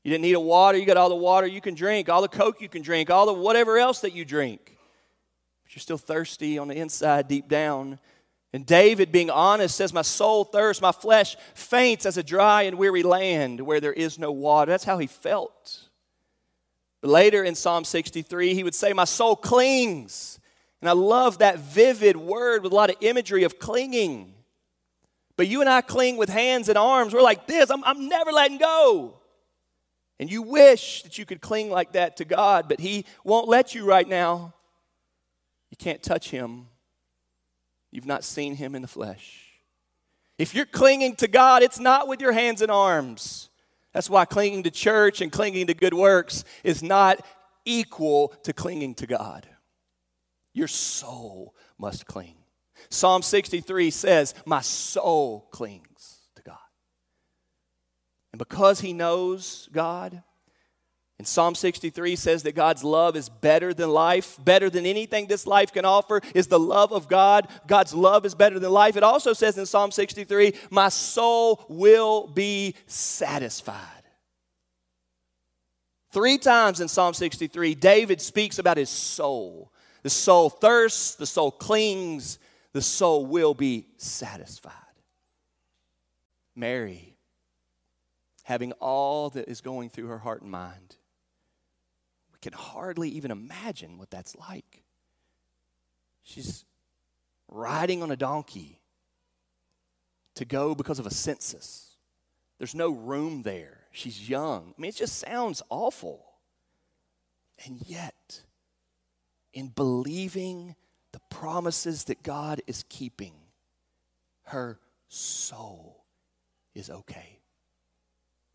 You 0.04 0.10
didn't 0.10 0.24
need 0.24 0.34
a 0.34 0.40
water, 0.40 0.76
you 0.76 0.84
got 0.84 0.98
all 0.98 1.08
the 1.08 1.16
water 1.16 1.46
you 1.46 1.62
can 1.62 1.74
drink, 1.74 2.10
all 2.10 2.20
the 2.20 2.28
Coke 2.28 2.60
you 2.60 2.68
can 2.68 2.82
drink, 2.82 3.08
all 3.08 3.24
the 3.24 3.32
whatever 3.32 3.78
else 3.78 4.02
that 4.02 4.12
you 4.12 4.26
drink 4.26 4.76
you're 5.74 5.80
still 5.80 5.98
thirsty 5.98 6.58
on 6.58 6.68
the 6.68 6.76
inside, 6.76 7.28
deep 7.28 7.48
down. 7.48 7.98
And 8.52 8.66
David, 8.66 9.10
being 9.10 9.30
honest, 9.30 9.76
says, 9.76 9.92
My 9.92 10.02
soul 10.02 10.44
thirsts, 10.44 10.82
my 10.82 10.92
flesh 10.92 11.36
faints 11.54 12.04
as 12.04 12.18
a 12.18 12.22
dry 12.22 12.62
and 12.62 12.76
weary 12.76 13.02
land 13.02 13.60
where 13.60 13.80
there 13.80 13.92
is 13.92 14.18
no 14.18 14.30
water. 14.30 14.70
That's 14.70 14.84
how 14.84 14.98
he 14.98 15.06
felt. 15.06 15.88
But 17.00 17.10
later 17.10 17.42
in 17.42 17.54
Psalm 17.54 17.84
63, 17.84 18.54
he 18.54 18.62
would 18.62 18.74
say, 18.74 18.92
My 18.92 19.04
soul 19.04 19.36
clings. 19.36 20.38
And 20.82 20.88
I 20.88 20.92
love 20.92 21.38
that 21.38 21.58
vivid 21.60 22.16
word 22.16 22.62
with 22.62 22.72
a 22.72 22.76
lot 22.76 22.90
of 22.90 22.96
imagery 23.00 23.44
of 23.44 23.58
clinging. 23.58 24.34
But 25.36 25.48
you 25.48 25.60
and 25.60 25.70
I 25.70 25.80
cling 25.80 26.16
with 26.16 26.28
hands 26.28 26.68
and 26.68 26.76
arms. 26.76 27.14
We're 27.14 27.22
like 27.22 27.46
this 27.46 27.70
I'm, 27.70 27.82
I'm 27.84 28.08
never 28.08 28.32
letting 28.32 28.58
go. 28.58 29.18
And 30.20 30.30
you 30.30 30.42
wish 30.42 31.02
that 31.04 31.18
you 31.18 31.24
could 31.24 31.40
cling 31.40 31.70
like 31.70 31.92
that 31.92 32.18
to 32.18 32.24
God, 32.24 32.68
but 32.68 32.80
He 32.80 33.06
won't 33.24 33.48
let 33.48 33.74
you 33.74 33.84
right 33.84 34.06
now. 34.06 34.54
You 35.72 35.76
can't 35.78 36.02
touch 36.02 36.30
him. 36.30 36.66
You've 37.90 38.06
not 38.06 38.24
seen 38.24 38.56
him 38.56 38.74
in 38.74 38.82
the 38.82 38.88
flesh. 38.88 39.52
If 40.36 40.54
you're 40.54 40.66
clinging 40.66 41.16
to 41.16 41.28
God, 41.28 41.62
it's 41.62 41.80
not 41.80 42.08
with 42.08 42.20
your 42.20 42.32
hands 42.32 42.60
and 42.60 42.70
arms. 42.70 43.48
That's 43.94 44.10
why 44.10 44.26
clinging 44.26 44.64
to 44.64 44.70
church 44.70 45.22
and 45.22 45.32
clinging 45.32 45.68
to 45.68 45.74
good 45.74 45.94
works 45.94 46.44
is 46.62 46.82
not 46.82 47.24
equal 47.64 48.28
to 48.42 48.52
clinging 48.52 48.94
to 48.96 49.06
God. 49.06 49.48
Your 50.52 50.68
soul 50.68 51.54
must 51.78 52.04
cling. 52.06 52.36
Psalm 52.90 53.22
63 53.22 53.90
says, 53.90 54.34
My 54.44 54.60
soul 54.60 55.48
clings 55.52 56.28
to 56.36 56.42
God. 56.42 56.58
And 58.32 58.38
because 58.38 58.80
he 58.80 58.92
knows 58.92 59.70
God, 59.72 60.22
and 61.22 61.26
Psalm 61.28 61.54
63 61.54 62.16
says 62.16 62.42
that 62.42 62.56
God's 62.56 62.82
love 62.82 63.14
is 63.14 63.28
better 63.28 63.72
than 63.72 63.90
life, 63.90 64.36
better 64.44 64.68
than 64.68 64.84
anything 64.84 65.28
this 65.28 65.46
life 65.46 65.72
can 65.72 65.84
offer 65.84 66.20
is 66.34 66.48
the 66.48 66.58
love 66.58 66.92
of 66.92 67.06
God. 67.06 67.46
God's 67.68 67.94
love 67.94 68.26
is 68.26 68.34
better 68.34 68.58
than 68.58 68.72
life. 68.72 68.96
It 68.96 69.04
also 69.04 69.32
says 69.32 69.56
in 69.56 69.64
Psalm 69.64 69.92
63, 69.92 70.52
My 70.70 70.88
soul 70.88 71.64
will 71.68 72.26
be 72.26 72.74
satisfied. 72.88 74.02
Three 76.10 76.38
times 76.38 76.80
in 76.80 76.88
Psalm 76.88 77.14
63, 77.14 77.76
David 77.76 78.20
speaks 78.20 78.58
about 78.58 78.76
his 78.76 78.90
soul. 78.90 79.72
The 80.02 80.10
soul 80.10 80.50
thirsts, 80.50 81.14
the 81.14 81.24
soul 81.24 81.52
clings, 81.52 82.40
the 82.72 82.82
soul 82.82 83.26
will 83.26 83.54
be 83.54 83.86
satisfied. 83.96 84.72
Mary, 86.56 87.14
having 88.42 88.72
all 88.80 89.30
that 89.30 89.48
is 89.48 89.60
going 89.60 89.88
through 89.88 90.08
her 90.08 90.18
heart 90.18 90.42
and 90.42 90.50
mind, 90.50 90.96
can 92.42 92.52
hardly 92.52 93.08
even 93.10 93.30
imagine 93.30 93.96
what 93.96 94.10
that's 94.10 94.36
like. 94.36 94.82
She's 96.22 96.64
riding 97.48 98.02
on 98.02 98.10
a 98.10 98.16
donkey 98.16 98.80
to 100.34 100.44
go 100.44 100.74
because 100.74 100.98
of 100.98 101.06
a 101.06 101.14
census. 101.14 101.96
There's 102.58 102.74
no 102.74 102.90
room 102.90 103.42
there. 103.42 103.78
She's 103.92 104.28
young. 104.28 104.74
I 104.76 104.80
mean, 104.80 104.88
it 104.88 104.96
just 104.96 105.18
sounds 105.18 105.62
awful. 105.68 106.24
And 107.64 107.80
yet, 107.86 108.42
in 109.52 109.68
believing 109.68 110.74
the 111.12 111.20
promises 111.30 112.04
that 112.04 112.22
God 112.22 112.62
is 112.66 112.84
keeping, 112.88 113.34
her 114.44 114.78
soul 115.08 116.04
is 116.74 116.88
okay. 116.88 117.40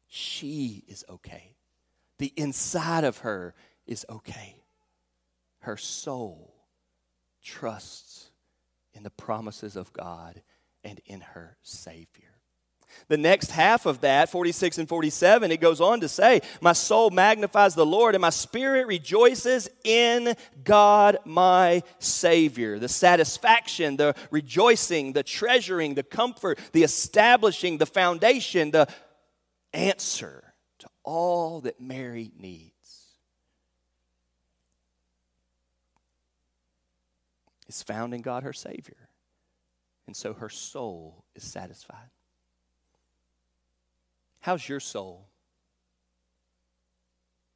She 0.07 0.83
is 0.87 1.05
okay. 1.07 1.55
The 2.17 2.33
inside 2.35 3.03
of 3.03 3.19
her 3.19 3.53
is 3.87 4.05
okay. 4.09 4.61
Her 5.59 5.77
soul 5.77 6.53
trusts 7.43 8.31
in 8.93 9.03
the 9.03 9.09
promises 9.09 9.75
of 9.75 9.93
God 9.93 10.41
and 10.83 10.99
in 11.05 11.21
her 11.21 11.57
Savior. 11.61 12.37
The 13.09 13.17
next 13.17 13.51
half 13.51 13.85
of 13.85 14.01
that, 14.01 14.29
46 14.29 14.77
and 14.79 14.89
47, 14.89 15.51
it 15.51 15.61
goes 15.61 15.79
on 15.81 15.99
to 16.01 16.07
say, 16.07 16.41
My 16.61 16.73
soul 16.73 17.09
magnifies 17.09 17.75
the 17.75 17.85
Lord, 17.85 18.15
and 18.15 18.21
my 18.21 18.29
spirit 18.29 18.87
rejoices 18.87 19.69
in 19.83 20.35
God 20.63 21.17
my 21.25 21.83
Savior. 21.99 22.79
The 22.79 22.89
satisfaction, 22.89 23.97
the 23.97 24.15
rejoicing, 24.31 25.13
the 25.13 25.23
treasuring, 25.23 25.95
the 25.95 26.03
comfort, 26.03 26.59
the 26.71 26.83
establishing, 26.83 27.77
the 27.77 27.85
foundation, 27.85 28.71
the 28.71 28.87
answer 29.73 30.53
to 30.79 30.87
all 31.03 31.61
that 31.61 31.79
Mary 31.79 32.31
needs. 32.37 32.76
Is 37.67 37.83
found 37.83 38.13
in 38.13 38.21
God, 38.21 38.43
her 38.43 38.53
Savior. 38.53 39.09
And 40.05 40.15
so 40.15 40.33
her 40.33 40.49
soul 40.49 41.25
is 41.35 41.43
satisfied. 41.43 42.09
How's 44.39 44.67
your 44.67 44.79
soul? 44.79 45.27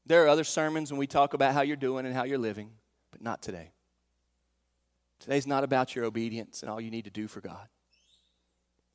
There 0.05 0.25
are 0.25 0.27
other 0.27 0.43
sermons 0.43 0.91
when 0.91 0.99
we 0.99 1.07
talk 1.07 1.33
about 1.33 1.53
how 1.53 1.61
you're 1.61 1.77
doing 1.77 2.05
and 2.05 2.13
how 2.13 2.23
you're 2.23 2.37
living, 2.37 2.71
but 3.11 3.21
not 3.21 3.41
today. 3.41 3.71
Today's 5.19 5.47
not 5.47 5.63
about 5.63 5.95
your 5.95 6.05
obedience 6.05 6.63
and 6.63 6.71
all 6.71 6.81
you 6.81 6.91
need 6.91 7.05
to 7.05 7.11
do 7.11 7.27
for 7.27 7.39
God. 7.39 7.67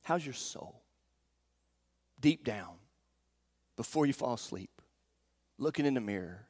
How's 0.02 0.26
your 0.26 0.34
soul? 0.34 0.82
Deep 2.20 2.44
down, 2.44 2.74
before 3.76 4.06
you 4.06 4.12
fall 4.12 4.34
asleep, 4.34 4.82
looking 5.58 5.86
in 5.86 5.94
the 5.94 6.00
mirror, 6.00 6.46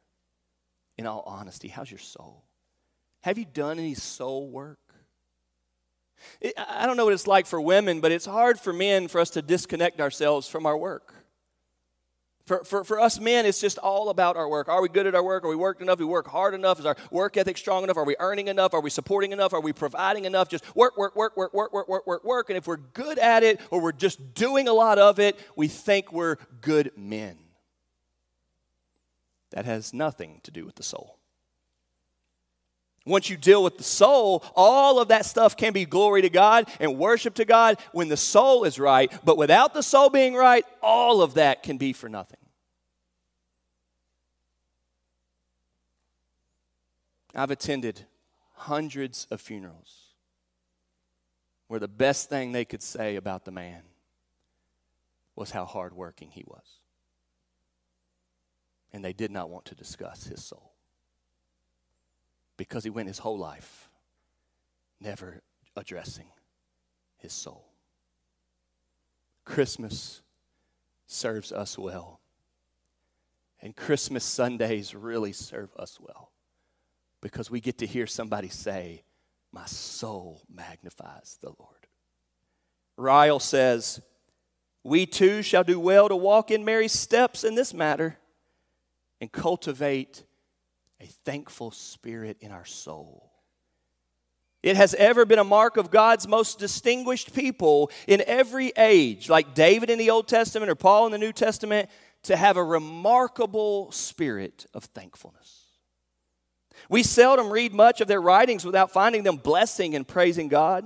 in 0.96 1.06
all 1.06 1.22
honesty, 1.26 1.68
how's 1.68 1.90
your 1.90 2.00
soul? 2.00 2.45
Have 3.26 3.38
you 3.38 3.44
done 3.44 3.80
any 3.80 3.94
soul 3.94 4.48
work? 4.48 4.78
I 6.56 6.86
don't 6.86 6.96
know 6.96 7.06
what 7.06 7.12
it's 7.12 7.26
like 7.26 7.46
for 7.46 7.60
women, 7.60 8.00
but 8.00 8.12
it's 8.12 8.24
hard 8.24 8.56
for 8.56 8.72
men 8.72 9.08
for 9.08 9.20
us 9.20 9.30
to 9.30 9.42
disconnect 9.42 10.00
ourselves 10.00 10.46
from 10.46 10.64
our 10.64 10.78
work. 10.78 11.12
For, 12.44 12.62
for, 12.62 12.84
for 12.84 13.00
us 13.00 13.18
men, 13.18 13.44
it's 13.44 13.60
just 13.60 13.78
all 13.78 14.10
about 14.10 14.36
our 14.36 14.48
work. 14.48 14.68
Are 14.68 14.80
we 14.80 14.88
good 14.88 15.08
at 15.08 15.16
our 15.16 15.24
work? 15.24 15.44
Are 15.44 15.48
we 15.48 15.56
worked 15.56 15.82
enough? 15.82 15.98
We 15.98 16.04
work 16.04 16.28
hard 16.28 16.54
enough? 16.54 16.78
Is 16.78 16.86
our 16.86 16.94
work 17.10 17.36
ethic 17.36 17.58
strong 17.58 17.82
enough? 17.82 17.96
Are 17.96 18.04
we 18.04 18.14
earning 18.20 18.46
enough? 18.46 18.74
Are 18.74 18.80
we 18.80 18.90
supporting 18.90 19.32
enough? 19.32 19.52
Are 19.52 19.60
we 19.60 19.72
providing 19.72 20.24
enough? 20.24 20.48
Just 20.48 20.64
work, 20.76 20.96
work, 20.96 21.16
work, 21.16 21.36
work, 21.36 21.52
work, 21.52 21.72
work, 21.72 21.88
work, 21.88 22.06
work, 22.06 22.24
work. 22.24 22.48
And 22.48 22.56
if 22.56 22.68
we're 22.68 22.76
good 22.76 23.18
at 23.18 23.42
it 23.42 23.60
or 23.72 23.80
we're 23.80 23.90
just 23.90 24.34
doing 24.34 24.68
a 24.68 24.72
lot 24.72 25.00
of 25.00 25.18
it, 25.18 25.36
we 25.56 25.66
think 25.66 26.12
we're 26.12 26.36
good 26.60 26.92
men. 26.96 27.38
That 29.50 29.64
has 29.64 29.92
nothing 29.92 30.38
to 30.44 30.52
do 30.52 30.64
with 30.64 30.76
the 30.76 30.84
soul. 30.84 31.18
Once 33.06 33.30
you 33.30 33.36
deal 33.36 33.62
with 33.62 33.78
the 33.78 33.84
soul, 33.84 34.44
all 34.56 34.98
of 34.98 35.08
that 35.08 35.24
stuff 35.24 35.56
can 35.56 35.72
be 35.72 35.84
glory 35.84 36.22
to 36.22 36.28
God 36.28 36.68
and 36.80 36.98
worship 36.98 37.34
to 37.34 37.44
God 37.44 37.78
when 37.92 38.08
the 38.08 38.16
soul 38.16 38.64
is 38.64 38.80
right. 38.80 39.10
But 39.24 39.38
without 39.38 39.72
the 39.72 39.82
soul 39.82 40.10
being 40.10 40.34
right, 40.34 40.64
all 40.82 41.22
of 41.22 41.34
that 41.34 41.62
can 41.62 41.78
be 41.78 41.92
for 41.92 42.08
nothing. 42.08 42.40
I've 47.32 47.52
attended 47.52 48.06
hundreds 48.54 49.28
of 49.30 49.40
funerals 49.40 50.14
where 51.68 51.78
the 51.78 51.88
best 51.88 52.28
thing 52.28 52.50
they 52.50 52.64
could 52.64 52.82
say 52.82 53.16
about 53.16 53.44
the 53.44 53.50
man 53.52 53.82
was 55.36 55.52
how 55.52 55.64
hardworking 55.64 56.30
he 56.30 56.44
was. 56.46 56.80
And 58.92 59.04
they 59.04 59.12
did 59.12 59.30
not 59.30 59.50
want 59.50 59.66
to 59.66 59.74
discuss 59.74 60.24
his 60.24 60.42
soul 60.42 60.75
because 62.56 62.84
he 62.84 62.90
went 62.90 63.08
his 63.08 63.18
whole 63.18 63.38
life 63.38 63.88
never 65.00 65.42
addressing 65.76 66.26
his 67.18 67.32
soul. 67.32 67.66
Christmas 69.44 70.22
serves 71.06 71.52
us 71.52 71.78
well. 71.78 72.20
And 73.60 73.74
Christmas 73.74 74.24
Sundays 74.24 74.94
really 74.94 75.32
serve 75.32 75.70
us 75.76 75.98
well 76.00 76.30
because 77.20 77.50
we 77.50 77.60
get 77.60 77.78
to 77.78 77.86
hear 77.86 78.06
somebody 78.06 78.48
say, 78.48 79.02
My 79.52 79.66
soul 79.66 80.42
magnifies 80.52 81.38
the 81.40 81.52
Lord. 81.58 81.86
Ryle 82.96 83.40
says, 83.40 84.00
We 84.84 85.06
too 85.06 85.42
shall 85.42 85.64
do 85.64 85.80
well 85.80 86.08
to 86.08 86.16
walk 86.16 86.50
in 86.50 86.64
Mary's 86.64 86.92
steps 86.92 87.44
in 87.44 87.54
this 87.54 87.72
matter 87.72 88.18
and 89.20 89.32
cultivate 89.32 90.24
a 91.00 91.06
thankful 91.06 91.70
spirit 91.70 92.38
in 92.40 92.52
our 92.52 92.64
soul. 92.64 93.30
It 94.62 94.76
has 94.76 94.94
ever 94.94 95.24
been 95.24 95.38
a 95.38 95.44
mark 95.44 95.76
of 95.76 95.90
God's 95.90 96.26
most 96.26 96.58
distinguished 96.58 97.34
people 97.34 97.90
in 98.08 98.22
every 98.26 98.72
age, 98.76 99.28
like 99.28 99.54
David 99.54 99.90
in 99.90 99.98
the 99.98 100.10
Old 100.10 100.26
Testament 100.26 100.70
or 100.70 100.74
Paul 100.74 101.06
in 101.06 101.12
the 101.12 101.18
New 101.18 101.32
Testament, 101.32 101.88
to 102.24 102.36
have 102.36 102.56
a 102.56 102.64
remarkable 102.64 103.92
spirit 103.92 104.66
of 104.74 104.84
thankfulness. 104.84 105.66
We 106.88 107.02
seldom 107.02 107.50
read 107.50 107.72
much 107.72 108.00
of 108.00 108.08
their 108.08 108.20
writings 108.20 108.64
without 108.64 108.92
finding 108.92 109.22
them 109.22 109.36
blessing 109.36 109.94
and 109.94 110.06
praising 110.06 110.48
God. 110.48 110.84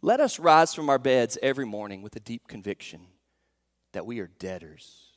Let 0.00 0.20
us 0.20 0.38
rise 0.38 0.74
from 0.74 0.88
our 0.88 0.98
beds 0.98 1.36
every 1.42 1.66
morning 1.66 2.02
with 2.02 2.16
a 2.16 2.20
deep 2.20 2.46
conviction 2.48 3.00
that 3.92 4.06
we 4.06 4.20
are 4.20 4.30
debtors 4.38 5.07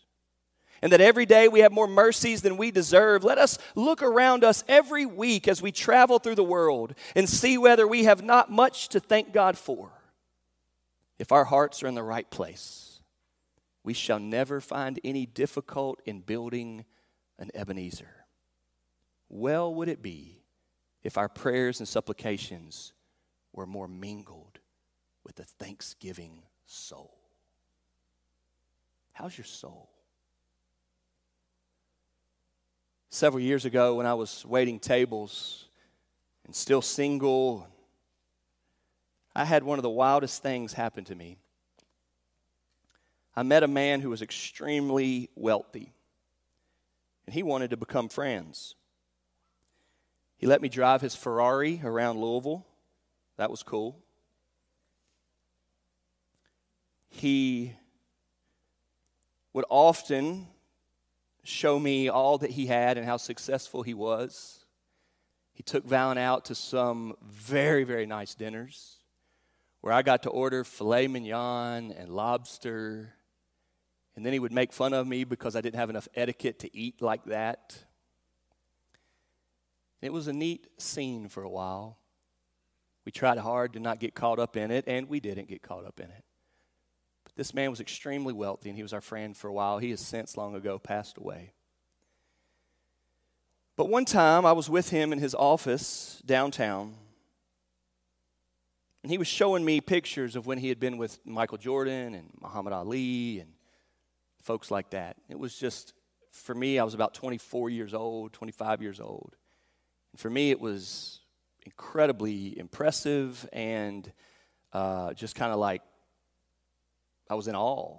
and 0.82 0.92
that 0.92 1.02
every 1.02 1.26
day 1.26 1.48
we 1.48 1.60
have 1.60 1.72
more 1.72 1.88
mercies 1.88 2.42
than 2.42 2.58
we 2.58 2.72
deserve. 2.72 3.24
Let 3.24 3.38
us 3.38 3.58
look 3.76 4.02
around 4.02 4.44
us 4.44 4.64
every 4.68 5.06
week 5.06 5.48
as 5.48 5.62
we 5.62 5.72
travel 5.72 6.20
through 6.20 6.36
the 6.36 6.44
world 6.44 6.96
and 7.16 7.30
see 7.30 7.58
whether 7.58 7.88
we 7.88 8.06
have 8.06 8.24
not 8.24 8.52
much 8.52 8.90
to 8.90 9.00
thank 9.00 9.32
God 9.32 9.58
for. 9.58 9.92
If 11.20 11.32
our 11.32 11.46
hearts 11.46 11.84
are 11.84 11.88
in 11.88 11.96
the 11.96 12.04
right 12.04 12.30
place, 12.30 13.00
we 13.84 13.94
shall 13.94 14.20
never 14.20 14.60
find 14.60 15.00
any 15.04 15.26
difficult 15.26 16.02
in 16.06 16.22
building 16.22 16.86
an 17.38 17.52
Ebenezer. 17.54 18.26
Well 19.30 19.74
would 19.76 19.88
it 19.88 20.02
be 20.02 20.42
if 21.04 21.18
our 21.18 21.30
prayers 21.30 21.80
and 21.80 21.88
supplications 21.88 22.94
were 23.54 23.66
more 23.66 23.88
mingled 23.88 24.60
with 25.24 25.36
the 25.36 25.44
thanksgiving 25.44 26.44
soul. 26.66 27.18
How's 29.14 29.38
your 29.38 29.46
soul? 29.46 29.90
Several 33.14 33.44
years 33.44 33.66
ago, 33.66 33.96
when 33.96 34.06
I 34.06 34.14
was 34.14 34.46
waiting 34.46 34.80
tables 34.80 35.66
and 36.46 36.56
still 36.56 36.82
single, 36.82 37.68
I 39.36 39.44
had 39.44 39.64
one 39.64 39.78
of 39.78 39.84
the 39.84 39.90
wildest 39.90 40.42
things 40.42 40.72
happen 40.72 41.04
to 41.04 41.14
me. 41.14 41.38
I 43.36 43.44
met 43.44 43.64
a 43.64 43.68
man 43.68 44.00
who 44.00 44.10
was 44.10 44.22
extremely 44.22 45.30
wealthy, 45.36 45.92
and 47.26 47.34
he 47.34 47.44
wanted 47.44 47.72
to 47.72 47.78
become 47.78 48.08
friends. 48.08 48.76
He 50.38 50.48
let 50.48 50.62
me 50.62 50.70
drive 50.70 51.02
his 51.02 51.14
Ferrari 51.14 51.82
around 51.84 52.22
Louisville. 52.22 52.66
That 53.36 53.52
was 53.52 53.62
cool. 53.62 54.00
He 57.10 57.74
would 59.52 59.66
often 59.70 60.48
show 61.44 61.80
me 61.80 62.10
all 62.10 62.38
that 62.40 62.52
he 62.52 62.68
had 62.68 62.98
and 62.98 63.06
how 63.06 63.18
successful 63.18 63.84
he 63.84 63.94
was. 63.94 64.66
He 65.54 65.64
took 65.64 65.88
Valen 65.88 66.18
out 66.18 66.46
to 66.46 66.56
some 66.56 67.16
very, 67.24 67.84
very 67.84 68.06
nice 68.06 68.36
dinners 68.36 68.98
where 69.82 69.94
I 69.94 70.02
got 70.02 70.24
to 70.24 70.30
order 70.30 70.64
filet 70.64 71.08
mignon 71.08 71.92
and 71.92 72.10
lobster. 72.10 73.14
And 74.16 74.26
then 74.26 74.34
he 74.34 74.40
would 74.40 74.52
make 74.52 74.72
fun 74.72 74.94
of 74.94 75.08
me 75.08 75.24
because 75.24 75.56
I 75.56 75.62
didn't 75.62 75.80
have 75.80 75.90
enough 75.90 76.08
etiquette 76.16 76.60
to 76.60 76.76
eat 76.76 77.02
like 77.02 77.26
that. 77.26 77.78
It 80.02 80.14
was 80.14 80.28
a 80.28 80.34
neat 80.34 80.68
scene 80.78 81.30
for 81.30 81.44
a 81.44 81.50
while. 81.50 81.98
We 83.06 83.12
tried 83.12 83.38
hard 83.40 83.74
to 83.74 83.80
not 83.80 84.00
get 84.00 84.14
caught 84.14 84.40
up 84.40 84.56
in 84.56 84.70
it, 84.72 84.86
and 84.88 85.10
we 85.10 85.20
didn't 85.20 85.48
get 85.48 85.62
caught 85.62 85.86
up 85.86 86.00
in 86.00 86.08
it. 86.08 86.24
This 87.36 87.54
man 87.54 87.70
was 87.70 87.80
extremely 87.80 88.34
wealthy, 88.34 88.70
and 88.70 88.76
he 88.76 88.84
was 88.84 88.94
our 88.94 89.02
friend 89.02 89.36
for 89.36 89.48
a 89.48 89.54
while. 89.54 89.80
He 89.80 89.92
has 89.92 90.02
since 90.02 90.38
long 90.38 90.56
ago 90.56 90.78
passed 90.78 91.18
away. 91.18 91.54
But 93.78 93.90
one 93.90 94.06
time 94.06 94.46
I 94.46 94.52
was 94.52 94.70
with 94.70 94.90
him 94.90 95.14
in 95.14 95.20
his 95.20 95.34
office 95.34 96.22
downtown, 96.26 96.94
and 99.02 99.12
he 99.12 99.18
was 99.18 99.28
showing 99.28 99.66
me 99.66 99.82
pictures 99.82 100.36
of 100.36 100.46
when 100.46 100.58
he 100.58 100.70
had 100.70 100.80
been 100.80 100.98
with 100.98 101.20
Michael 101.26 101.58
Jordan 101.58 102.14
and 102.14 102.30
Muhammad 102.40 102.74
Ali 102.74 103.40
and 103.40 103.52
folks 104.44 104.70
like 104.70 104.92
that. 104.92 105.16
It 105.30 105.40
was 105.40 105.58
just, 105.58 105.94
for 106.32 106.54
me, 106.54 106.78
I 106.78 106.84
was 106.84 106.94
about 106.94 107.14
24 107.14 107.70
years 107.70 107.94
old, 107.94 108.34
25 108.34 108.82
years 108.82 109.00
old. 109.00 109.36
And 110.12 110.20
for 110.20 110.30
me, 110.30 110.52
it 110.52 110.60
was 110.60 111.22
incredibly 111.66 112.58
impressive 112.60 113.48
and 113.52 114.12
uh, 114.74 115.14
just 115.14 115.36
kind 115.36 115.52
of 115.52 115.60
like 115.60 115.82
I 117.32 117.34
was 117.34 117.48
in 117.48 117.56
awe. 117.56 117.98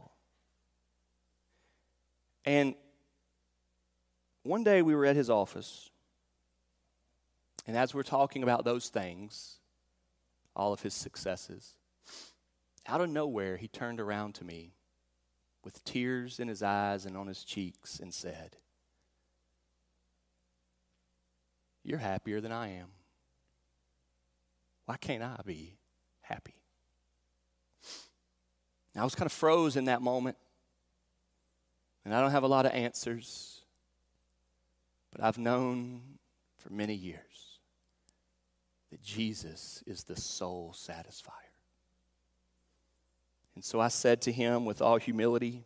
And 2.45 2.75
one 4.43 4.63
day 4.63 4.83
we 4.83 4.95
were 4.95 5.07
at 5.07 5.17
his 5.17 5.31
office, 5.31 5.89
and 7.67 7.75
as 7.75 7.95
we're 7.95 8.03
talking 8.03 8.43
about 8.43 8.67
those 8.67 8.91
things, 8.91 9.57
all 10.55 10.75
of 10.75 10.83
his 10.83 10.93
successes, 10.93 11.77
out 12.87 13.01
of 13.01 13.09
nowhere, 13.09 13.57
he 13.57 13.69
turned 13.69 14.01
around 14.01 14.35
to 14.35 14.45
me 14.45 14.75
with 15.65 15.83
tears 15.83 16.39
in 16.39 16.49
his 16.49 16.63
eyes 16.63 17.07
and 17.07 17.17
on 17.17 17.27
his 17.27 17.43
cheeks 17.43 18.01
and 18.01 18.13
said, 18.13 18.57
You're 21.83 22.01
happier 22.01 22.43
than 22.43 22.53
I 22.53 22.69
am. 22.69 22.89
Why 24.85 24.99
can't 24.99 25.23
I 25.23 25.41
be 25.47 25.79
happy? 26.21 26.62
I 29.01 29.05
was 29.05 29.15
kind 29.15 29.27
of 29.27 29.33
froze 29.33 29.77
in 29.77 29.87
that 29.87 30.03
moment. 30.03 30.37
And 32.05 32.15
I 32.15 32.21
don't 32.21 32.31
have 32.31 32.43
a 32.43 32.49
lot 32.49 32.67
of 32.67 32.73
answers. 32.73 33.61
But 35.13 35.23
I've 35.23 35.39
known 35.39 36.03
for 36.59 36.73
many 36.73 36.95
years 36.95 37.59
that 38.91 39.03
Jesus 39.03 39.83
is 39.87 40.05
the 40.05 40.17
soul 40.17 40.75
satisfier. 40.77 41.31
And 43.55 43.65
so 43.65 43.81
I 43.81 43.89
said 43.89 44.21
to 44.23 44.33
him 44.33 44.65
with 44.65 44.83
all 44.83 44.99
humility, 44.99 45.65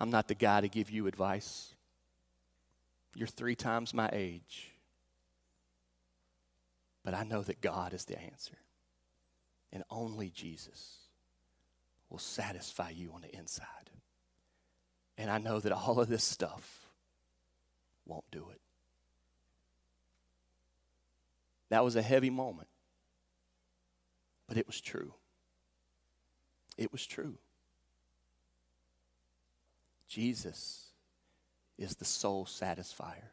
I'm 0.00 0.10
not 0.10 0.28
the 0.28 0.34
guy 0.34 0.60
to 0.60 0.68
give 0.68 0.90
you 0.90 1.06
advice. 1.06 1.74
You're 3.14 3.26
three 3.26 3.56
times 3.56 3.92
my 3.92 4.08
age. 4.12 4.70
But 7.04 7.14
I 7.14 7.24
know 7.24 7.42
that 7.42 7.60
God 7.60 7.92
is 7.94 8.04
the 8.04 8.20
answer. 8.20 8.58
And 9.72 9.82
only 9.90 10.30
Jesus 10.30 11.07
will 12.10 12.18
satisfy 12.18 12.90
you 12.90 13.12
on 13.14 13.20
the 13.20 13.34
inside. 13.36 13.66
And 15.16 15.30
I 15.30 15.38
know 15.38 15.60
that 15.60 15.72
all 15.72 16.00
of 16.00 16.08
this 16.08 16.24
stuff 16.24 16.86
won't 18.06 18.30
do 18.30 18.48
it. 18.50 18.60
That 21.70 21.84
was 21.84 21.96
a 21.96 22.02
heavy 22.02 22.30
moment, 22.30 22.68
but 24.46 24.56
it 24.56 24.66
was 24.66 24.80
true. 24.80 25.12
It 26.78 26.92
was 26.92 27.04
true. 27.04 27.36
Jesus 30.08 30.86
is 31.76 31.96
the 31.96 32.04
soul 32.04 32.46
satisfier. 32.46 33.32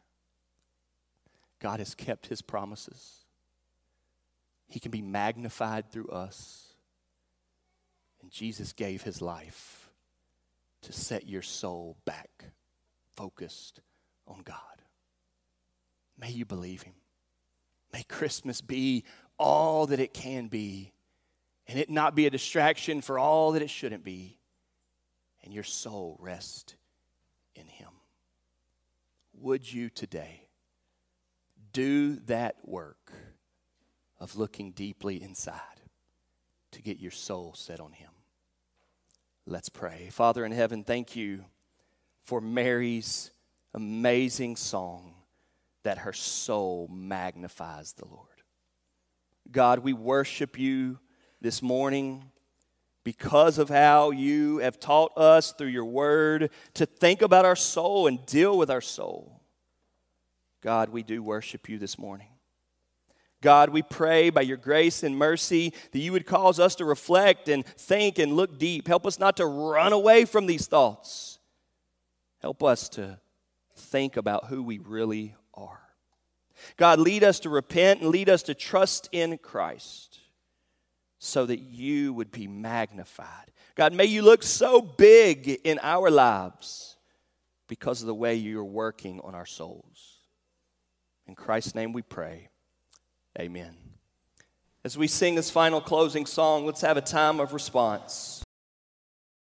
God 1.58 1.78
has 1.78 1.94
kept 1.94 2.26
his 2.26 2.42
promises. 2.42 3.24
He 4.68 4.78
can 4.78 4.90
be 4.90 5.00
magnified 5.00 5.90
through 5.90 6.08
us. 6.08 6.65
And 8.26 8.32
Jesus 8.32 8.72
gave 8.72 9.02
his 9.02 9.22
life 9.22 9.88
to 10.82 10.92
set 10.92 11.28
your 11.28 11.42
soul 11.42 11.96
back 12.04 12.46
focused 13.14 13.80
on 14.26 14.42
God. 14.42 14.82
May 16.18 16.30
you 16.30 16.44
believe 16.44 16.82
him. 16.82 16.94
May 17.92 18.02
Christmas 18.02 18.60
be 18.60 19.04
all 19.38 19.86
that 19.86 20.00
it 20.00 20.12
can 20.12 20.48
be, 20.48 20.92
and 21.68 21.78
it 21.78 21.88
not 21.88 22.16
be 22.16 22.26
a 22.26 22.30
distraction 22.30 23.00
for 23.00 23.16
all 23.16 23.52
that 23.52 23.62
it 23.62 23.70
shouldn't 23.70 24.02
be, 24.02 24.38
and 25.44 25.54
your 25.54 25.62
soul 25.62 26.16
rest 26.18 26.74
in 27.54 27.68
him. 27.68 27.90
Would 29.34 29.72
you 29.72 29.88
today 29.88 30.48
do 31.72 32.16
that 32.26 32.56
work 32.64 33.12
of 34.18 34.34
looking 34.34 34.72
deeply 34.72 35.22
inside 35.22 35.60
to 36.72 36.82
get 36.82 36.98
your 36.98 37.12
soul 37.12 37.54
set 37.54 37.78
on 37.78 37.92
him? 37.92 38.10
Let's 39.48 39.68
pray. 39.68 40.08
Father 40.10 40.44
in 40.44 40.50
heaven, 40.50 40.82
thank 40.82 41.14
you 41.14 41.44
for 42.24 42.40
Mary's 42.40 43.30
amazing 43.74 44.56
song 44.56 45.14
that 45.84 45.98
her 45.98 46.12
soul 46.12 46.88
magnifies 46.92 47.92
the 47.92 48.06
Lord. 48.06 48.26
God, 49.52 49.78
we 49.78 49.92
worship 49.92 50.58
you 50.58 50.98
this 51.40 51.62
morning 51.62 52.24
because 53.04 53.58
of 53.58 53.68
how 53.68 54.10
you 54.10 54.58
have 54.58 54.80
taught 54.80 55.16
us 55.16 55.52
through 55.52 55.68
your 55.68 55.84
word 55.84 56.50
to 56.74 56.84
think 56.84 57.22
about 57.22 57.44
our 57.44 57.54
soul 57.54 58.08
and 58.08 58.26
deal 58.26 58.58
with 58.58 58.68
our 58.68 58.80
soul. 58.80 59.40
God, 60.60 60.88
we 60.88 61.04
do 61.04 61.22
worship 61.22 61.68
you 61.68 61.78
this 61.78 61.96
morning. 61.96 62.35
God, 63.46 63.70
we 63.70 63.82
pray 63.82 64.30
by 64.30 64.40
your 64.40 64.56
grace 64.56 65.04
and 65.04 65.16
mercy 65.16 65.72
that 65.92 66.00
you 66.00 66.10
would 66.10 66.26
cause 66.26 66.58
us 66.58 66.74
to 66.74 66.84
reflect 66.84 67.48
and 67.48 67.64
think 67.64 68.18
and 68.18 68.32
look 68.32 68.58
deep. 68.58 68.88
Help 68.88 69.06
us 69.06 69.20
not 69.20 69.36
to 69.36 69.46
run 69.46 69.92
away 69.92 70.24
from 70.24 70.46
these 70.46 70.66
thoughts. 70.66 71.38
Help 72.42 72.64
us 72.64 72.88
to 72.88 73.20
think 73.76 74.16
about 74.16 74.46
who 74.46 74.64
we 74.64 74.78
really 74.78 75.36
are. 75.54 75.80
God, 76.76 76.98
lead 76.98 77.22
us 77.22 77.38
to 77.38 77.48
repent 77.48 78.00
and 78.00 78.10
lead 78.10 78.28
us 78.28 78.42
to 78.42 78.52
trust 78.52 79.08
in 79.12 79.38
Christ 79.38 80.18
so 81.20 81.46
that 81.46 81.60
you 81.60 82.12
would 82.14 82.32
be 82.32 82.48
magnified. 82.48 83.52
God, 83.76 83.92
may 83.92 84.06
you 84.06 84.22
look 84.22 84.42
so 84.42 84.82
big 84.82 85.60
in 85.62 85.78
our 85.84 86.10
lives 86.10 86.96
because 87.68 88.00
of 88.00 88.08
the 88.08 88.14
way 88.14 88.34
you're 88.34 88.64
working 88.64 89.20
on 89.20 89.36
our 89.36 89.46
souls. 89.46 90.16
In 91.28 91.36
Christ's 91.36 91.76
name 91.76 91.92
we 91.92 92.02
pray. 92.02 92.48
Amen. 93.38 93.76
As 94.84 94.96
we 94.96 95.08
sing 95.08 95.34
this 95.34 95.50
final 95.50 95.80
closing 95.80 96.26
song, 96.26 96.64
let's 96.64 96.80
have 96.80 96.96
a 96.96 97.02
time 97.02 97.40
of 97.40 97.52
response. 97.52 98.45